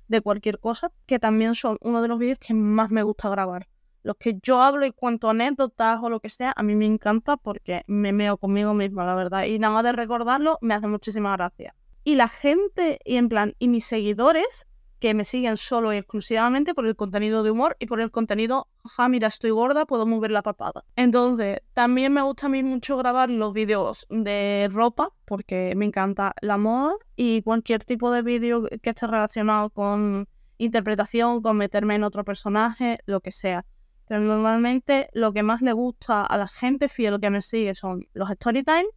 de 0.07 0.21
cualquier 0.21 0.59
cosa, 0.59 0.91
que 1.05 1.19
también 1.19 1.55
son 1.55 1.77
uno 1.81 2.01
de 2.01 2.07
los 2.07 2.19
vídeos 2.19 2.39
que 2.39 2.53
más 2.53 2.91
me 2.91 3.03
gusta 3.03 3.29
grabar. 3.29 3.67
Los 4.03 4.17
que 4.17 4.37
yo 4.41 4.61
hablo 4.61 4.85
y 4.85 4.91
cuento 4.91 5.29
anécdotas 5.29 6.01
o 6.03 6.09
lo 6.09 6.19
que 6.19 6.29
sea, 6.29 6.53
a 6.55 6.63
mí 6.63 6.75
me 6.75 6.85
encanta 6.85 7.37
porque 7.37 7.83
me 7.87 8.11
meo 8.11 8.37
conmigo 8.37 8.73
misma, 8.73 9.05
la 9.05 9.15
verdad. 9.15 9.45
Y 9.45 9.59
nada 9.59 9.73
más 9.73 9.83
de 9.83 9.93
recordarlo, 9.93 10.57
me 10.61 10.73
hace 10.73 10.87
muchísima 10.87 11.31
gracia. 11.37 11.73
Y 12.03 12.15
la 12.15 12.27
gente, 12.27 12.99
y 13.05 13.15
en 13.15 13.29
plan, 13.29 13.55
y 13.59 13.69
mis 13.69 13.85
seguidores, 13.85 14.67
que 15.03 15.13
me 15.13 15.25
siguen 15.25 15.57
solo 15.57 15.91
y 15.91 15.97
exclusivamente 15.97 16.73
por 16.73 16.87
el 16.87 16.95
contenido 16.95 17.43
de 17.43 17.51
humor 17.51 17.75
y 17.77 17.87
por 17.87 17.99
el 17.99 18.09
contenido, 18.09 18.69
ja, 18.85 19.09
mira, 19.09 19.27
estoy 19.27 19.51
gorda, 19.51 19.85
puedo 19.85 20.05
mover 20.05 20.31
la 20.31 20.43
papada. 20.43 20.85
Entonces, 20.95 21.59
también 21.73 22.13
me 22.13 22.21
gusta 22.21 22.45
a 22.45 22.49
mí 22.49 22.63
mucho 22.63 22.95
grabar 22.95 23.29
los 23.29 23.53
vídeos 23.53 24.07
de 24.09 24.69
ropa, 24.71 25.09
porque 25.25 25.73
me 25.75 25.83
encanta 25.83 26.33
la 26.39 26.57
moda 26.57 26.93
y 27.17 27.41
cualquier 27.41 27.83
tipo 27.83 28.13
de 28.13 28.21
vídeo 28.21 28.65
que 28.81 28.91
esté 28.91 29.05
relacionado 29.05 29.71
con 29.71 30.29
interpretación, 30.57 31.41
con 31.41 31.57
meterme 31.57 31.95
en 31.95 32.05
otro 32.05 32.23
personaje, 32.23 32.99
lo 33.05 33.19
que 33.19 33.33
sea. 33.33 33.65
Pero 34.07 34.21
normalmente 34.21 35.09
lo 35.11 35.33
que 35.33 35.43
más 35.43 35.61
le 35.61 35.73
gusta 35.73 36.25
a 36.25 36.37
la 36.37 36.47
gente 36.47 36.87
fiel 36.87 37.19
que 37.19 37.29
me 37.29 37.41
sigue 37.41 37.75
son 37.75 38.07
los 38.13 38.31
story 38.31 38.63
time 38.63 38.87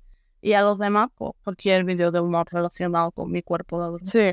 y 0.40 0.52
a 0.52 0.62
los 0.62 0.78
demás, 0.78 1.08
pues 1.16 1.32
cualquier 1.42 1.82
vídeo 1.82 2.12
de 2.12 2.20
humor 2.20 2.46
relacionado 2.48 3.10
con 3.10 3.28
mi 3.28 3.42
cuerpo 3.42 3.80
de 3.80 3.86
adulto. 3.86 4.08
Sí. 4.08 4.32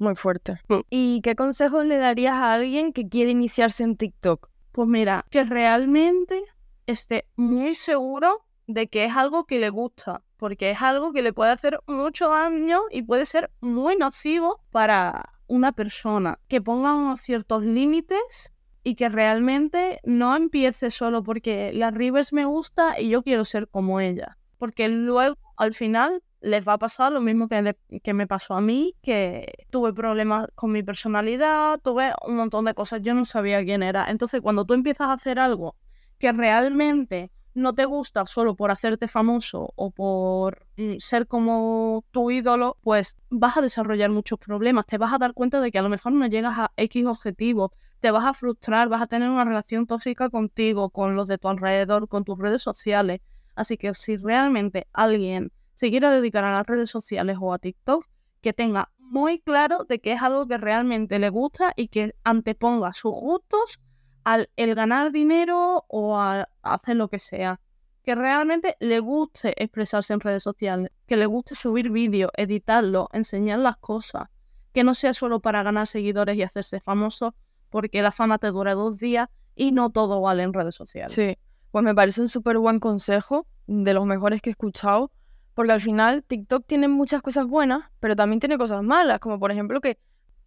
Muy 0.00 0.16
fuerte. 0.16 0.58
Mm. 0.68 0.80
¿Y 0.88 1.20
qué 1.20 1.36
consejos 1.36 1.86
le 1.86 1.98
darías 1.98 2.34
a 2.34 2.54
alguien 2.54 2.94
que 2.94 3.06
quiere 3.06 3.32
iniciarse 3.32 3.84
en 3.84 3.96
TikTok? 3.96 4.48
Pues 4.72 4.88
mira, 4.88 5.26
que 5.30 5.44
realmente 5.44 6.42
esté 6.86 7.28
muy 7.36 7.74
seguro 7.74 8.46
de 8.66 8.88
que 8.88 9.04
es 9.04 9.14
algo 9.14 9.44
que 9.44 9.60
le 9.60 9.68
gusta, 9.68 10.22
porque 10.38 10.70
es 10.70 10.80
algo 10.80 11.12
que 11.12 11.20
le 11.20 11.34
puede 11.34 11.50
hacer 11.50 11.80
mucho 11.86 12.30
daño 12.30 12.80
y 12.90 13.02
puede 13.02 13.26
ser 13.26 13.50
muy 13.60 13.96
nocivo 13.96 14.62
para 14.70 15.34
una 15.48 15.72
persona. 15.72 16.38
Que 16.48 16.62
ponga 16.62 16.94
unos 16.94 17.20
ciertos 17.20 17.62
límites 17.62 18.54
y 18.82 18.94
que 18.94 19.10
realmente 19.10 20.00
no 20.04 20.34
empiece 20.34 20.90
solo 20.90 21.22
porque 21.22 21.72
la 21.74 21.90
Rivers 21.90 22.32
me 22.32 22.46
gusta 22.46 22.98
y 22.98 23.10
yo 23.10 23.22
quiero 23.22 23.44
ser 23.44 23.68
como 23.68 24.00
ella. 24.00 24.38
Porque 24.56 24.88
luego, 24.88 25.36
al 25.58 25.74
final, 25.74 26.22
les 26.40 26.66
va 26.66 26.74
a 26.74 26.78
pasar 26.78 27.12
lo 27.12 27.20
mismo 27.20 27.48
que, 27.48 27.76
que 28.02 28.14
me 28.14 28.26
pasó 28.26 28.54
a 28.54 28.60
mí, 28.60 28.94
que 29.02 29.66
tuve 29.70 29.92
problemas 29.92 30.46
con 30.54 30.72
mi 30.72 30.82
personalidad, 30.82 31.78
tuve 31.80 32.12
un 32.26 32.36
montón 32.36 32.64
de 32.64 32.74
cosas, 32.74 33.02
yo 33.02 33.14
no 33.14 33.24
sabía 33.24 33.64
quién 33.64 33.82
era. 33.82 34.10
Entonces, 34.10 34.40
cuando 34.40 34.64
tú 34.64 34.74
empiezas 34.74 35.08
a 35.08 35.12
hacer 35.14 35.38
algo 35.38 35.76
que 36.18 36.32
realmente 36.32 37.30
no 37.54 37.74
te 37.74 37.84
gusta 37.84 38.26
solo 38.26 38.54
por 38.54 38.70
hacerte 38.70 39.08
famoso 39.08 39.72
o 39.74 39.90
por 39.90 40.66
mm, 40.76 40.98
ser 40.98 41.26
como 41.26 42.04
tu 42.10 42.30
ídolo, 42.30 42.76
pues 42.82 43.16
vas 43.28 43.56
a 43.56 43.60
desarrollar 43.60 44.10
muchos 44.10 44.38
problemas. 44.38 44.86
Te 44.86 44.98
vas 44.98 45.12
a 45.12 45.18
dar 45.18 45.34
cuenta 45.34 45.60
de 45.60 45.70
que 45.70 45.78
a 45.78 45.82
lo 45.82 45.88
mejor 45.88 46.12
no 46.12 46.26
llegas 46.26 46.58
a 46.58 46.72
X 46.76 47.06
objetivo, 47.06 47.72
te 48.00 48.10
vas 48.10 48.24
a 48.24 48.34
frustrar, 48.34 48.88
vas 48.88 49.02
a 49.02 49.06
tener 49.06 49.28
una 49.28 49.44
relación 49.44 49.86
tóxica 49.86 50.30
contigo, 50.30 50.90
con 50.90 51.16
los 51.16 51.28
de 51.28 51.38
tu 51.38 51.48
alrededor, 51.48 52.08
con 52.08 52.24
tus 52.24 52.38
redes 52.38 52.62
sociales. 52.62 53.20
Así 53.54 53.76
que 53.76 53.92
si 53.94 54.16
realmente 54.16 54.86
alguien 54.92 55.52
se 55.80 55.88
quiera 55.88 56.10
dedicar 56.10 56.44
a 56.44 56.52
las 56.52 56.66
redes 56.66 56.90
sociales 56.90 57.38
o 57.40 57.54
a 57.54 57.58
TikTok, 57.58 58.04
que 58.42 58.52
tenga 58.52 58.92
muy 58.98 59.40
claro 59.40 59.84
de 59.84 59.98
que 59.98 60.12
es 60.12 60.20
algo 60.20 60.46
que 60.46 60.58
realmente 60.58 61.18
le 61.18 61.30
gusta 61.30 61.72
y 61.74 61.88
que 61.88 62.14
anteponga 62.22 62.92
sus 62.92 63.12
gustos 63.12 63.80
al 64.22 64.50
el 64.56 64.74
ganar 64.74 65.10
dinero 65.10 65.86
o 65.88 66.18
a 66.18 66.50
hacer 66.60 66.96
lo 66.96 67.08
que 67.08 67.18
sea. 67.18 67.62
Que 68.04 68.14
realmente 68.14 68.76
le 68.78 69.00
guste 69.00 69.54
expresarse 69.56 70.12
en 70.12 70.20
redes 70.20 70.42
sociales, 70.42 70.90
que 71.06 71.16
le 71.16 71.24
guste 71.24 71.54
subir 71.54 71.88
vídeos, 71.88 72.30
editarlo, 72.36 73.08
enseñar 73.14 73.60
las 73.60 73.78
cosas, 73.78 74.28
que 74.74 74.84
no 74.84 74.92
sea 74.92 75.14
solo 75.14 75.40
para 75.40 75.62
ganar 75.62 75.86
seguidores 75.86 76.36
y 76.36 76.42
hacerse 76.42 76.80
famoso, 76.80 77.34
porque 77.70 78.02
la 78.02 78.12
fama 78.12 78.36
te 78.36 78.48
dura 78.48 78.74
dos 78.74 78.98
días 78.98 79.30
y 79.54 79.72
no 79.72 79.88
todo 79.88 80.20
vale 80.20 80.42
en 80.42 80.52
redes 80.52 80.74
sociales. 80.74 81.12
Sí, 81.12 81.38
pues 81.70 81.82
me 81.82 81.94
parece 81.94 82.20
un 82.20 82.28
súper 82.28 82.58
buen 82.58 82.80
consejo, 82.80 83.46
de 83.66 83.94
los 83.94 84.04
mejores 84.04 84.42
que 84.42 84.50
he 84.50 84.52
escuchado, 84.52 85.10
porque 85.54 85.72
al 85.72 85.80
final 85.80 86.22
TikTok 86.22 86.64
tiene 86.66 86.88
muchas 86.88 87.22
cosas 87.22 87.46
buenas, 87.46 87.90
pero 88.00 88.16
también 88.16 88.40
tiene 88.40 88.58
cosas 88.58 88.82
malas, 88.82 89.20
como 89.20 89.38
por 89.38 89.50
ejemplo 89.50 89.80
que 89.80 89.98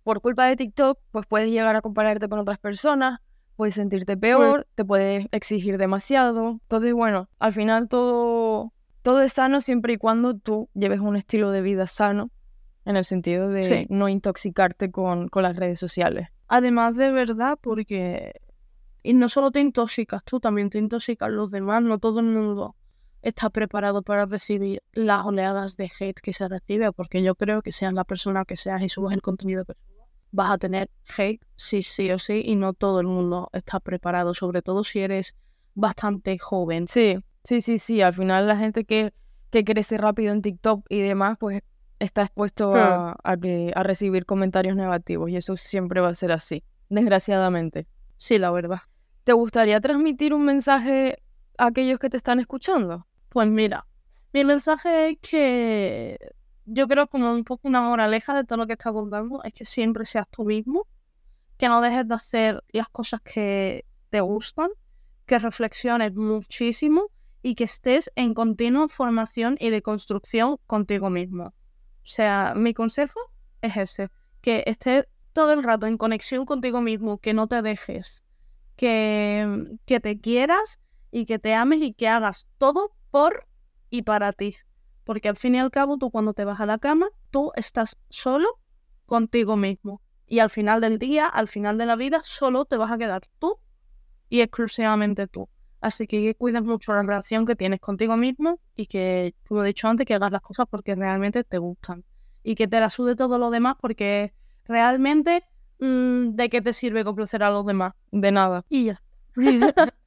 por 0.04 0.22
culpa 0.22 0.46
de 0.46 0.56
TikTok, 0.56 1.00
pues 1.12 1.26
puedes 1.28 1.50
llegar 1.50 1.76
a 1.76 1.82
compararte 1.82 2.28
con 2.28 2.40
otras 2.40 2.58
personas, 2.58 3.20
puedes 3.56 3.76
sentirte 3.76 4.18
peor, 4.18 4.68
te 4.76 4.84
puedes 4.84 5.28
exigir 5.32 5.78
demasiado. 5.78 6.60
Entonces, 6.64 6.94
bueno, 6.94 7.30
al 7.40 7.54
final 7.54 7.88
todo, 7.88 8.74
todo 9.02 9.22
es 9.22 9.34
sano 9.34 9.62
siempre 9.62 9.94
y 9.94 9.98
cuando 9.98 10.36
tú 10.36 10.70
lleves 10.74 11.00
un 11.00 11.16
estilo 11.16 11.52
de 11.52 11.62
vida 11.62 11.88
sano, 11.88 12.32
en 12.86 12.98
el 12.98 13.06
sentido 13.06 13.48
de 13.48 13.88
no 13.90 14.10
intoxicarte 14.10 14.92
con, 14.92 15.30
con 15.30 15.44
las 15.44 15.56
redes 15.56 15.80
sociales. 15.80 16.28
Además 16.50 16.98
de 16.98 17.12
verdad, 17.12 17.58
porque 17.62 18.34
y 19.04 19.14
no 19.14 19.30
solo 19.30 19.52
te 19.52 19.60
intoxicas 19.60 20.24
tú, 20.24 20.40
también 20.40 20.70
te 20.70 20.80
intoxican 20.80 21.36
los 21.36 21.52
demás, 21.52 21.82
no 21.84 22.00
todo 22.00 22.22
el 22.22 22.28
mundo 22.28 22.76
está 23.24 23.50
preparado 23.50 24.02
para 24.02 24.26
recibir 24.26 24.84
las 24.92 25.26
oleadas 25.26 25.78
de 25.78 25.90
hate 26.00 26.20
que 26.20 26.34
se 26.34 26.48
recibe, 26.48 26.92
porque 26.92 27.24
yo 27.24 27.36
creo 27.36 27.62
que 27.62 27.72
seas 27.72 27.94
la 27.94 28.04
persona 28.04 28.46
que 28.46 28.58
seas 28.58 28.82
y 28.84 28.90
subas 28.90 29.14
el 29.14 29.22
contenido 29.22 29.64
que 29.66 29.74
subas, 29.74 30.08
vas 30.32 30.52
a 30.52 30.58
tener 30.58 30.92
hate 31.18 31.42
sí, 31.56 31.82
sí 31.82 32.12
o 32.12 32.20
sí, 32.20 32.44
y 32.46 32.56
no 32.56 32.74
todo 32.74 33.00
el 33.00 33.08
mundo 33.08 33.50
está 33.54 33.80
preparado, 33.80 34.34
sobre 34.34 34.62
todo 34.62 34.84
si 34.84 35.00
eres 35.00 35.36
bastante 35.74 36.38
joven. 36.38 36.88
Sí, 36.88 37.18
sí, 37.44 37.62
sí, 37.62 37.80
sí, 37.80 38.02
al 38.02 38.14
final 38.14 38.46
la 38.46 38.58
gente 38.58 38.84
que, 38.84 39.14
que 39.50 39.64
crece 39.64 39.98
rápido 39.98 40.34
en 40.34 40.42
TikTok 40.42 40.86
y 40.90 41.02
demás, 41.02 41.38
pues 41.40 41.62
está 42.00 42.24
expuesto 42.24 42.76
a, 42.76 43.16
a, 43.24 43.38
que, 43.38 43.72
a 43.74 43.84
recibir 43.84 44.26
comentarios 44.26 44.76
negativos, 44.76 45.30
y 45.30 45.38
eso 45.38 45.56
siempre 45.56 46.02
va 46.02 46.10
a 46.10 46.14
ser 46.14 46.34
así, 46.34 46.64
desgraciadamente. 46.90 47.88
Sí, 48.18 48.38
la 48.38 48.52
verdad. 48.52 48.82
¿Te 49.24 49.32
gustaría 49.32 49.80
transmitir 49.80 50.34
un 50.34 50.44
mensaje 50.44 51.24
a 51.58 51.68
aquellos 51.68 52.00
que 52.00 52.10
te 52.10 52.18
están 52.18 52.42
escuchando? 52.42 53.08
Pues 53.34 53.50
mira, 53.50 53.88
mi 54.32 54.46
mensaje 54.46 55.10
es 55.10 55.18
que 55.20 56.20
yo 56.66 56.88
creo 56.88 57.08
como 57.08 57.34
un 57.34 57.44
poco 57.44 57.68
una 57.68 57.82
moraleja 57.82 58.36
de 58.36 58.44
todo 58.44 58.58
lo 58.60 58.68
que 58.68 58.74
está 58.74 58.94
contando 58.94 59.42
es 59.44 59.54
que 59.54 59.66
siempre 59.66 60.06
seas 60.06 60.28
tú 60.30 60.46
mismo, 60.46 60.86
que 61.58 61.68
no 61.68 61.82
dejes 61.82 62.08
de 62.08 62.14
hacer 62.14 62.64
las 62.72 62.90
cosas 62.90 63.22
que 63.22 63.86
te 64.12 64.22
gustan, 64.22 64.70
que 65.26 65.40
reflexiones 65.40 66.14
muchísimo 66.14 67.10
y 67.42 67.56
que 67.56 67.64
estés 67.64 68.12
en 68.16 68.36
continua 68.36 68.88
formación 68.88 69.58
y 69.60 69.72
de 69.72 69.82
construcción 69.82 70.58
contigo 70.68 71.10
mismo. 71.10 71.46
O 71.46 71.54
sea, 72.04 72.54
mi 72.56 72.76
consejo 72.76 73.20
es 73.64 73.76
ese, 73.78 74.10
que 74.42 74.64
estés 74.68 75.08
todo 75.34 75.54
el 75.54 75.64
rato 75.64 75.88
en 75.88 75.98
conexión 75.98 76.46
contigo 76.46 76.82
mismo, 76.82 77.18
que 77.18 77.34
no 77.34 77.48
te 77.48 77.64
dejes, 77.64 78.24
que, 78.76 79.76
que 79.88 80.00
te 80.00 80.20
quieras 80.20 80.80
y 81.10 81.26
que 81.26 81.40
te 81.40 81.56
ames 81.56 81.82
y 81.82 81.96
que 81.96 82.08
hagas 82.08 82.48
todo 82.60 82.92
por 83.14 83.46
y 83.92 84.02
para 84.02 84.34
ti. 84.34 84.56
Porque 85.04 85.30
al 85.30 85.36
fin 85.36 85.54
y 85.54 85.60
al 85.60 85.70
cabo, 85.70 86.00
tú 86.00 86.10
cuando 86.10 86.34
te 86.34 86.46
vas 86.46 86.60
a 86.60 86.66
la 86.66 86.80
cama, 86.80 87.10
tú 87.30 87.52
estás 87.56 87.96
solo 88.10 88.48
contigo 89.06 89.56
mismo. 89.56 90.02
Y 90.26 90.40
al 90.40 90.50
final 90.50 90.82
del 90.82 90.98
día, 90.98 91.28
al 91.28 91.48
final 91.48 91.78
de 91.78 91.86
la 91.86 91.96
vida, 91.96 92.22
solo 92.24 92.66
te 92.66 92.76
vas 92.76 92.92
a 92.92 92.98
quedar 92.98 93.22
tú 93.38 93.60
y 94.30 94.42
exclusivamente 94.42 95.28
tú. 95.28 95.48
Así 95.80 96.08
que 96.08 96.34
cuides 96.34 96.64
mucho 96.64 96.92
la 96.94 97.04
relación 97.04 97.46
que 97.46 97.56
tienes 97.56 97.80
contigo 97.82 98.18
mismo 98.18 98.60
y 98.76 98.88
que, 98.88 99.36
como 99.48 99.64
he 99.64 99.68
dicho 99.68 99.88
antes, 99.88 100.08
que 100.08 100.16
hagas 100.16 100.32
las 100.32 100.42
cosas 100.42 100.66
porque 100.68 100.96
realmente 100.96 101.44
te 101.44 101.60
gustan. 101.60 102.04
Y 102.42 102.56
que 102.56 102.68
te 102.68 102.80
la 102.80 102.90
sude 102.90 103.16
todo 103.16 103.38
lo 103.38 103.52
demás 103.52 103.76
porque 103.80 104.34
realmente 104.66 105.44
mm, 105.78 106.30
¿de 106.30 106.50
qué 106.50 106.64
te 106.64 106.74
sirve 106.74 107.04
complacer 107.04 107.44
a 107.44 107.52
los 107.52 107.64
demás? 107.64 107.94
De 108.12 108.32
nada. 108.32 108.66
Y 108.70 108.86
ya. 108.86 109.04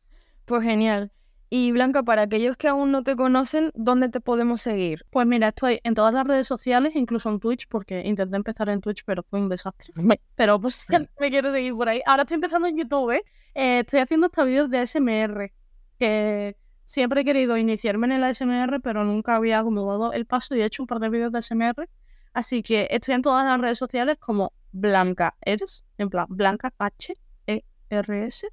Pues 0.44 0.62
genial. 0.62 1.10
Y 1.48 1.70
Blanca, 1.70 2.02
para 2.02 2.22
aquellos 2.22 2.56
que 2.56 2.66
aún 2.66 2.90
no 2.90 3.04
te 3.04 3.14
conocen, 3.14 3.70
¿dónde 3.74 4.08
te 4.08 4.20
podemos 4.20 4.60
seguir? 4.60 5.06
Pues 5.10 5.26
mira, 5.26 5.48
estoy 5.48 5.80
en 5.84 5.94
todas 5.94 6.12
las 6.12 6.26
redes 6.26 6.48
sociales, 6.48 6.96
incluso 6.96 7.30
en 7.30 7.38
Twitch, 7.38 7.68
porque 7.68 8.02
intenté 8.04 8.36
empezar 8.36 8.68
en 8.68 8.80
Twitch, 8.80 9.04
pero 9.04 9.22
fue 9.22 9.40
un 9.40 9.48
desastre. 9.48 9.92
Pero 10.34 10.60
pues 10.60 10.84
me 11.20 11.30
quiero 11.30 11.52
seguir 11.52 11.74
por 11.74 11.88
ahí. 11.88 12.02
Ahora 12.04 12.22
estoy 12.22 12.34
empezando 12.36 12.66
en 12.66 12.76
YouTube, 12.76 13.12
¿eh? 13.12 13.22
Eh, 13.54 13.80
estoy 13.80 14.00
haciendo 14.00 14.26
hasta 14.26 14.44
vídeos 14.44 14.68
de 14.68 14.78
ASMR, 14.78 15.52
que 15.98 16.56
siempre 16.84 17.20
he 17.20 17.24
querido 17.24 17.56
iniciarme 17.56 18.06
en 18.08 18.12
el 18.12 18.24
ASMR, 18.24 18.80
pero 18.82 19.04
nunca 19.04 19.36
había 19.36 19.62
como 19.62 19.86
dado 19.86 20.12
el 20.12 20.26
paso 20.26 20.56
y 20.56 20.60
he 20.60 20.64
hecho 20.64 20.82
un 20.82 20.88
par 20.88 20.98
de 20.98 21.08
vídeos 21.08 21.32
de 21.32 21.38
ASMR. 21.38 21.88
Así 22.34 22.62
que 22.62 22.88
estoy 22.90 23.14
en 23.14 23.22
todas 23.22 23.46
las 23.46 23.58
redes 23.58 23.78
sociales 23.78 24.18
como 24.18 24.52
Blanca 24.72 25.36
Eres, 25.40 25.86
en 25.96 26.10
plan 26.10 26.26
Blanca 26.28 26.74
H-E-R-S. 26.76 28.48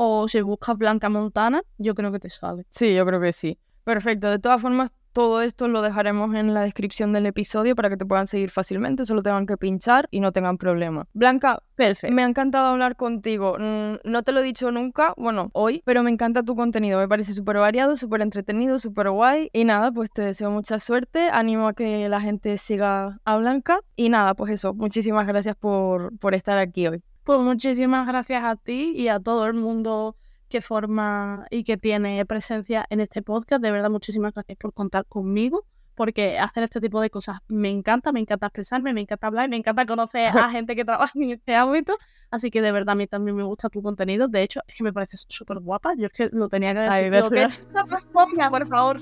O 0.00 0.28
si 0.28 0.40
buscas 0.42 0.78
Blanca 0.78 1.08
Montana, 1.08 1.60
yo 1.76 1.92
creo 1.96 2.12
que 2.12 2.20
te 2.20 2.28
sale. 2.28 2.64
Sí, 2.68 2.94
yo 2.94 3.04
creo 3.04 3.20
que 3.20 3.32
sí. 3.32 3.58
Perfecto. 3.82 4.30
De 4.30 4.38
todas 4.38 4.62
formas, 4.62 4.92
todo 5.12 5.42
esto 5.42 5.66
lo 5.66 5.82
dejaremos 5.82 6.32
en 6.36 6.54
la 6.54 6.60
descripción 6.60 7.12
del 7.12 7.26
episodio 7.26 7.74
para 7.74 7.88
que 7.88 7.96
te 7.96 8.06
puedan 8.06 8.28
seguir 8.28 8.50
fácilmente, 8.50 9.04
solo 9.04 9.22
tengan 9.22 9.44
que 9.46 9.56
pinchar 9.56 10.06
y 10.12 10.20
no 10.20 10.30
tengan 10.30 10.56
problema. 10.56 11.08
Blanca, 11.14 11.60
Perfecto. 11.74 12.14
me 12.14 12.22
ha 12.22 12.26
encantado 12.28 12.66
hablar 12.68 12.94
contigo. 12.94 13.56
Mm, 13.58 13.94
No 14.08 14.22
te 14.22 14.30
lo 14.30 14.38
he 14.38 14.42
dicho 14.44 14.70
nunca, 14.70 15.14
bueno, 15.16 15.50
hoy, 15.52 15.82
pero 15.84 16.04
me 16.04 16.12
encanta 16.12 16.44
tu 16.44 16.54
contenido. 16.54 17.00
Me 17.00 17.08
parece 17.08 17.34
súper 17.34 17.56
variado, 17.56 17.96
súper 17.96 18.20
entretenido, 18.20 18.78
súper 18.78 19.10
guay. 19.10 19.50
Y 19.52 19.64
nada, 19.64 19.90
pues 19.90 20.12
te 20.12 20.22
deseo 20.22 20.52
mucha 20.52 20.78
suerte. 20.78 21.28
Animo 21.32 21.66
a 21.66 21.72
que 21.72 22.08
la 22.08 22.20
gente 22.20 22.56
siga 22.56 23.18
a 23.24 23.36
Blanca. 23.36 23.80
Y 23.96 24.10
nada, 24.10 24.34
pues 24.34 24.52
eso, 24.52 24.74
muchísimas 24.74 25.26
gracias 25.26 25.56
por, 25.56 26.16
por 26.18 26.34
estar 26.36 26.56
aquí 26.58 26.86
hoy. 26.86 27.02
Pues 27.28 27.40
muchísimas 27.40 28.06
gracias 28.06 28.42
a 28.42 28.56
ti 28.56 28.94
y 28.96 29.08
a 29.08 29.20
todo 29.20 29.44
el 29.44 29.52
mundo 29.52 30.16
que 30.48 30.62
forma 30.62 31.44
y 31.50 31.62
que 31.62 31.76
tiene 31.76 32.24
presencia 32.24 32.86
en 32.88 33.00
este 33.00 33.20
podcast. 33.20 33.62
De 33.62 33.70
verdad, 33.70 33.90
muchísimas 33.90 34.32
gracias 34.32 34.56
por 34.56 34.72
contar 34.72 35.04
conmigo, 35.04 35.66
porque 35.94 36.38
hacer 36.38 36.62
este 36.62 36.80
tipo 36.80 37.02
de 37.02 37.10
cosas 37.10 37.40
me 37.46 37.68
encanta, 37.68 38.12
me 38.12 38.20
encanta 38.20 38.46
expresarme, 38.46 38.94
me 38.94 39.02
encanta 39.02 39.26
hablar, 39.26 39.50
me 39.50 39.56
encanta 39.56 39.84
conocer 39.84 40.28
a 40.28 40.48
gente 40.50 40.74
que 40.74 40.86
trabaja 40.86 41.12
en 41.16 41.32
este 41.32 41.54
ámbito. 41.54 41.98
Así 42.30 42.50
que 42.50 42.62
de 42.62 42.72
verdad 42.72 42.92
a 42.92 42.94
mí 42.94 43.06
también 43.06 43.36
me 43.36 43.42
gusta 43.42 43.68
tu 43.68 43.82
contenido. 43.82 44.28
De 44.28 44.42
hecho, 44.42 44.60
es 44.66 44.78
que 44.78 44.84
me 44.84 44.94
parece 44.94 45.18
súper 45.28 45.58
guapa. 45.58 45.92
Yo 45.98 46.06
es 46.06 46.12
que 46.12 46.30
lo 46.32 46.48
tenía 46.48 46.72
que 46.72 46.78
decir. 46.80 46.92
Ay, 46.94 47.10
Digo, 47.10 47.28
que 47.28 47.40
gracias. 47.40 47.66
es 47.68 48.06
una 48.06 48.10
copia, 48.10 48.48
por 48.48 48.66
favor. 48.66 49.00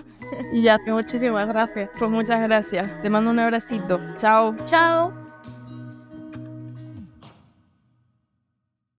Y 0.53 0.62
ya, 0.62 0.79
muchísimas 0.85 1.47
gracias. 1.47 1.91
Pues 1.97 2.11
muchas 2.11 2.43
gracias. 2.43 3.03
Te 3.03 3.09
mando 3.09 3.31
un 3.31 3.39
abracito. 3.39 4.01
Chao. 4.17 4.57
Chao. 4.65 5.26